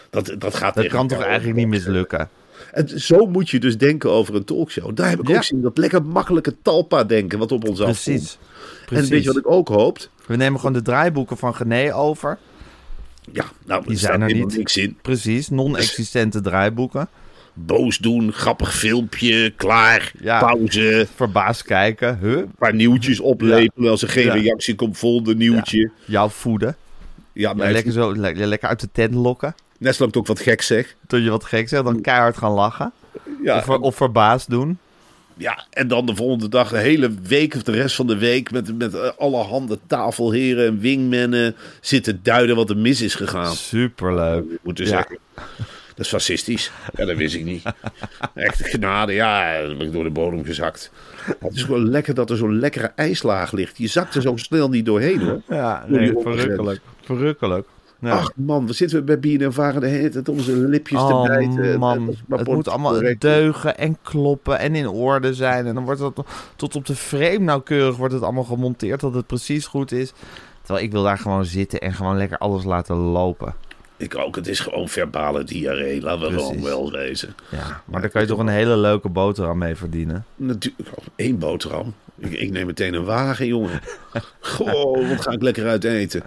dat, 0.09 0.35
dat 0.37 0.55
gaat 0.55 0.75
Dat 0.75 0.87
kan 0.87 1.07
toch 1.07 1.21
eigenlijk 1.23 1.57
niet 1.57 1.67
mislukken? 1.67 2.29
En 2.71 2.99
zo 2.99 3.25
moet 3.25 3.49
je 3.49 3.59
dus 3.59 3.77
denken 3.77 4.11
over 4.11 4.35
een 4.35 4.43
talkshow. 4.43 4.95
Daar 4.95 5.09
heb 5.09 5.19
ik 5.19 5.27
Ja. 5.27 5.35
ook 5.35 5.43
zien 5.43 5.61
dat 5.61 5.77
lekker 5.77 6.03
makkelijke 6.03 6.55
talpa-denken 6.61 7.39
wat 7.39 7.51
op 7.51 7.67
ons 7.69 7.79
afkomt. 7.79 8.01
Precies. 8.03 8.37
En 8.85 8.95
weet 8.95 8.99
je 9.03 9.07
Precies. 9.07 9.25
wat 9.27 9.37
ik 9.37 9.47
ook 9.49 9.67
hoop? 9.67 10.09
We 10.25 10.35
nemen 10.35 10.59
gewoon 10.59 10.73
de 10.73 10.81
draaiboeken 10.81 11.37
van 11.37 11.55
Gené 11.55 11.93
over. 11.95 12.37
Ja, 13.31 13.45
nou, 13.65 13.83
Die 13.87 13.97
zijn 13.97 14.21
er 14.21 14.33
niet. 14.33 14.57
niks 14.57 14.77
in. 14.77 14.97
Precies, 15.01 15.49
non-existente 15.49 16.41
draaiboeken. 16.41 17.07
boos 17.57 17.97
doen, 17.97 18.31
grappig 18.33 18.75
filmpje, 18.75 19.49
klaar, 19.49 20.11
Ja. 20.21 20.39
pauze. 20.39 21.07
Verbaasd 21.15 21.63
kijken. 21.63 22.17
Huh? 22.21 22.37
Een 22.37 22.51
paar 22.57 22.73
nieuwtjes 22.73 23.19
oplepelen 23.19 23.89
als 23.91 24.01
er 24.01 24.09
geen 24.09 24.29
reactie 24.31 24.75
komt, 24.75 24.97
volgende 24.97 25.35
nieuwtje. 25.35 25.91
Jou 26.05 26.29
voeden. 26.31 26.75
Ja, 27.35 27.53
lekker, 27.53 27.91
zo, 27.91 28.11
le- 28.15 28.31
lekker 28.45 28.69
uit 28.69 28.79
de 28.79 28.89
tent 28.91 29.13
lokken. 29.13 29.55
net 29.77 29.95
zolang 29.95 30.15
ook 30.15 30.27
wat 30.27 30.39
gek 30.39 30.61
zeg. 30.61 30.95
Tot 31.07 31.23
je 31.23 31.29
wat 31.29 31.43
gek 31.43 31.69
zegt, 31.69 31.83
dan 31.83 32.01
keihard 32.01 32.37
gaan 32.37 32.51
lachen. 32.51 32.91
Ja, 33.43 33.57
Of, 33.57 33.63
ver- 33.65 33.79
of 33.79 33.95
verbaasd 33.95 34.49
doen. 34.49 34.77
ja, 35.37 35.65
en 35.69 35.87
dan 35.87 36.05
de 36.05 36.15
volgende 36.15 36.49
dag, 36.49 36.69
de 36.69 36.77
hele 36.77 37.11
week 37.27 37.55
of 37.55 37.63
de 37.63 37.71
rest 37.71 37.95
van 37.95 38.07
de 38.07 38.17
week... 38.17 38.51
met, 38.51 38.77
met 38.77 38.93
eh, 38.93 39.09
allerhande 39.17 39.79
tafelheren 39.87 40.65
en 40.67 40.79
wingmennen 40.79 41.55
zitten 41.81 42.19
duiden 42.23 42.55
wat 42.55 42.69
er 42.69 42.77
mis 42.77 43.01
is 43.01 43.15
gegaan. 43.15 43.55
Superleuk. 43.55 44.43
moeten 44.63 44.83
Ja. 44.85 44.89
zeggen. 44.89 45.17
Dat 45.95 46.05
is 46.05 46.11
fascistisch. 46.11 46.71
Ja, 46.95 47.05
dat 47.05 47.15
wist 47.17 47.35
ik 47.35 47.43
niet. 47.45 47.63
Echt 48.33 48.67
genade, 48.69 49.13
ja, 49.13 49.61
dan 49.61 49.77
ben 49.77 49.87
ik 49.87 49.93
door 49.93 50.03
de 50.03 50.09
bodem 50.09 50.43
gezakt. 50.45 50.91
Het 51.39 51.55
is 51.55 51.63
gewoon 51.63 51.89
lekker 51.89 52.13
dat 52.13 52.29
er 52.29 52.37
zo'n 52.37 52.59
lekkere 52.59 52.91
ijslaag 52.95 53.51
ligt. 53.51 53.77
Je 53.77 53.87
zakt 53.87 54.15
er 54.15 54.21
zo 54.21 54.35
snel 54.37 54.69
niet 54.69 54.85
doorheen 54.85 55.19
hoor. 55.21 55.41
Ja, 55.49 55.85
nee, 55.87 56.13
verrukkelijk. 56.21 56.79
Verrukkelijk. 57.05 57.67
Ja. 57.99 58.11
Ach 58.11 58.31
man, 58.35 58.67
we 58.67 58.73
zitten 58.73 59.05
bij 59.05 59.19
Bien 59.19 59.41
en 59.41 59.53
Varen 59.53 59.81
de 59.81 59.87
hele 59.87 60.09
tijd 60.09 60.29
om 60.29 60.39
zijn 60.39 60.65
lipjes 60.65 60.99
te 60.99 61.13
Oh 61.13 61.25
bijten. 61.27 61.79
man, 61.79 62.15
Dat 62.27 62.39
het 62.39 62.47
moet 62.47 62.67
allemaal 62.67 62.93
correct. 62.93 63.21
deugen 63.21 63.77
en 63.77 63.97
kloppen 64.01 64.59
en 64.59 64.75
in 64.75 64.87
orde 64.89 65.33
zijn. 65.33 65.65
En 65.65 65.75
dan 65.75 65.83
wordt 65.83 65.99
het 65.99 66.13
tot 66.55 66.75
op 66.75 66.85
de 66.85 66.95
frame 66.95 67.37
nauwkeurig 67.39 67.97
wordt 67.97 68.13
het 68.13 68.23
allemaal 68.23 68.43
gemonteerd 68.43 68.99
dat 68.99 69.13
het 69.13 69.27
precies 69.27 69.65
goed 69.67 69.91
is. 69.91 70.13
Terwijl 70.61 70.85
ik 70.85 70.91
wil 70.91 71.03
daar 71.03 71.17
gewoon 71.17 71.45
zitten 71.45 71.79
en 71.79 71.93
gewoon 71.93 72.17
lekker 72.17 72.37
alles 72.37 72.63
laten 72.63 72.95
lopen. 72.95 73.55
Ik 73.97 74.17
ook, 74.17 74.35
het 74.35 74.47
is 74.47 74.59
gewoon 74.59 74.89
verbale 74.89 75.43
diarree. 75.43 76.01
Laten 76.01 76.31
we 76.31 76.39
gewoon 76.39 76.63
wel 76.63 76.91
wezen. 76.91 77.35
Ja, 77.51 77.81
maar 77.85 78.01
daar 78.01 78.09
kan 78.09 78.21
je 78.21 78.27
toch 78.27 78.39
een 78.39 78.47
hele 78.47 78.77
leuke 78.77 79.09
boterham 79.09 79.57
mee 79.57 79.75
verdienen. 79.75 80.25
Natuurlijk, 80.35 80.89
één 81.15 81.37
boterham. 81.39 81.93
Ik, 82.19 82.31
ik 82.31 82.51
neem 82.51 82.65
meteen 82.65 82.93
een 82.93 83.03
wagen, 83.03 83.47
jongen. 83.47 83.79
Goh, 84.39 85.09
wat 85.09 85.21
ga 85.21 85.31
ik 85.31 85.41
lekker 85.41 85.67
uit 85.67 85.83
eten. 85.83 86.21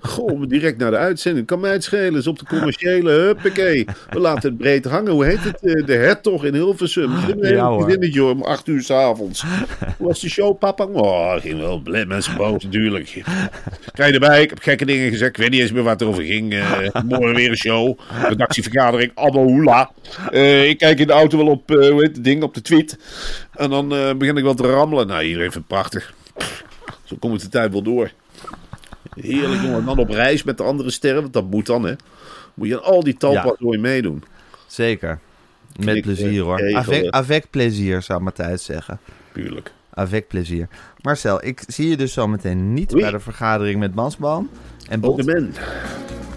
Goh, 0.00 0.42
direct 0.48 0.78
naar 0.78 0.90
de 0.90 0.96
uitzending. 0.96 1.46
Kan 1.46 1.60
mij 1.60 1.72
het 1.72 1.84
schelen. 1.84 2.14
Is 2.14 2.26
op 2.26 2.38
de 2.38 2.44
commerciële. 2.46 3.10
Huppakee. 3.10 3.84
We 4.10 4.18
laten 4.18 4.48
het 4.48 4.58
breed 4.58 4.84
hangen. 4.84 5.12
Hoe 5.12 5.24
heet 5.24 5.44
het? 5.44 5.60
Eh, 5.62 5.86
De 5.86 5.92
hertog 5.94 6.44
in 6.44 6.54
Hilversum. 6.54 7.10
Een 7.12 7.54
Ja, 7.54 7.66
hoor. 7.68 8.30
om 8.30 8.42
acht 8.42 8.68
uur 8.68 8.82
s'avonds. 8.82 9.44
Hoe 9.98 10.06
was 10.06 10.20
de 10.20 10.28
show, 10.30 10.58
papa? 10.58 10.84
Oh, 10.84 11.34
ging 11.40 11.60
wel. 11.60 11.78
Blij 11.78 12.06
mensen 12.06 12.36
boos, 12.36 12.62
natuurlijk. 12.64 13.22
Krijg 13.92 14.08
je 14.12 14.18
erbij. 14.20 14.42
Ik 14.42 14.50
heb 14.50 14.58
gekke 14.62 14.84
dingen 14.84 15.10
gezegd. 15.10 15.30
Ik 15.30 15.36
weet 15.36 15.50
niet 15.50 15.60
eens 15.60 15.72
meer 15.72 15.82
waar 15.82 15.92
het 15.92 16.02
over 16.02 16.22
ging. 16.22 16.52
Eh, 16.54 17.02
morgen 17.04 17.34
weer 17.34 17.50
een 17.50 17.56
show. 17.56 17.98
Redactievergadering. 18.28 19.10
Allemaal 19.14 19.42
hoela. 19.44 19.90
Eh, 20.30 20.68
ik 20.68 20.78
kijk 20.78 20.98
in 20.98 21.06
de 21.06 21.12
auto 21.12 21.36
wel 21.38 21.46
op, 21.46 21.68
hoe 21.68 22.02
heet 22.02 22.14
het 22.16 22.24
ding, 22.24 22.42
op 22.42 22.54
de 22.54 22.62
tweet. 22.62 22.98
En 23.56 23.70
dan 23.70 23.94
eh, 23.94 24.14
begin 24.14 24.36
ik 24.36 24.42
wel 24.42 24.54
te 24.54 24.70
rammelen. 24.70 25.06
Nou, 25.06 25.22
iedereen 25.22 25.52
vindt 25.52 25.68
het 25.68 25.78
prachtig. 25.78 26.14
Zo 27.04 27.16
komt 27.18 27.40
de 27.40 27.48
tijd 27.48 27.72
wel 27.72 27.82
door. 27.82 28.10
Heerlijk, 29.14 29.62
jongen. 29.62 29.78
En 29.78 29.84
dan 29.84 29.98
op 29.98 30.08
reis 30.08 30.42
met 30.42 30.56
de 30.56 30.62
andere 30.62 30.90
sterren. 30.90 31.20
Want 31.20 31.32
dat 31.32 31.50
moet 31.50 31.66
dan, 31.66 31.84
hè. 31.84 31.94
Moet 32.54 32.68
je 32.68 32.74
aan 32.76 32.92
al 32.92 33.02
die 33.02 33.16
talpas 33.16 33.56
Ja. 33.58 33.78
meedoen. 33.78 34.24
Zeker. 34.66 35.18
Met 35.76 35.84
Knikken, 35.84 36.02
plezier 36.02 36.42
hoor. 36.42 36.74
Avec, 36.74 37.10
avec 37.10 37.50
plezier 37.50 38.02
zou 38.02 38.20
Matthijs 38.20 38.64
zeggen. 38.64 39.00
Tuurlijk. 39.32 39.72
Avec 39.90 40.28
plezier. 40.28 40.68
Marcel, 41.02 41.44
ik 41.44 41.62
zie 41.66 41.88
je 41.88 41.96
dus 41.96 42.12
zo 42.12 42.28
meteen 42.28 42.74
niet 42.74 42.92
bij 42.92 43.10
de 43.10 43.20
vergadering 43.20 43.80
met 43.80 43.94
Mansboom 43.94 44.50
en 44.88 45.00
Bot. 45.00 45.24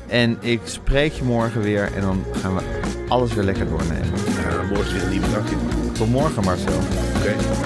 En 0.07 0.37
ik 0.39 0.59
spreek 0.63 1.11
je 1.13 1.23
morgen 1.23 1.61
weer 1.61 1.89
en 1.95 2.01
dan 2.01 2.25
gaan 2.31 2.55
we 2.55 2.61
alles 3.07 3.33
weer 3.33 3.43
lekker 3.43 3.67
doornemen. 3.69 4.09
Ja, 4.49 4.61
morgen 4.63 4.93
weer 4.93 5.03
een 5.03 5.09
nieuwe 5.09 5.31
dag. 5.31 5.45
Tot 5.93 6.09
morgen 6.09 6.43
Marcel. 6.43 6.79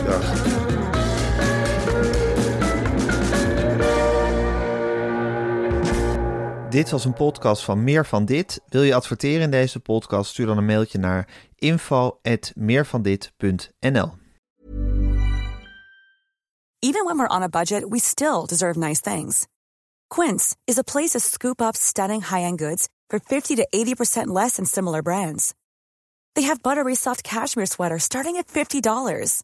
Dag. 0.06 0.50
Dit 6.70 6.90
was 6.90 7.06
een 7.06 7.14
podcast 7.14 7.64
van 7.64 7.84
Meer 7.84 8.06
van 8.06 8.26
Dit. 8.26 8.62
Wil 8.68 8.82
je 8.82 8.96
adverteren 8.96 9.42
in 9.42 9.52
deze 9.52 9.80
podcast? 9.80 10.30
Stuur 10.30 10.46
dan 10.46 10.58
een 10.58 10.66
mailtje 10.66 10.98
naar 10.98 11.28
info@meervandit.nl. 11.56 14.12
Even 16.80 17.04
when 17.04 17.18
we're 17.18 17.36
on 17.36 17.42
a 17.42 17.48
budget, 17.48 17.86
we 17.90 18.00
still 18.00 18.46
deserve 18.46 18.80
nice 18.80 19.02
things. 19.02 19.46
Quince 20.08 20.56
is 20.64 20.78
a 20.78 20.84
place 20.84 21.10
to 21.10 21.20
scoop 21.20 21.62
up 21.62 21.76
stunning 21.76 22.30
high-end 22.30 22.60
goods 22.60 22.88
for 23.08 23.20
50 23.24 23.56
to 23.56 23.66
80% 23.70 24.28
less 24.28 24.54
than 24.54 24.66
similar 24.66 25.02
brands. 25.02 25.54
They 26.34 26.46
have 26.46 26.62
buttery 26.62 26.96
soft 26.96 27.22
cashmere 27.22 27.66
sweaters 27.66 28.04
starting 28.04 28.38
at 28.38 28.48
$50, 28.48 29.44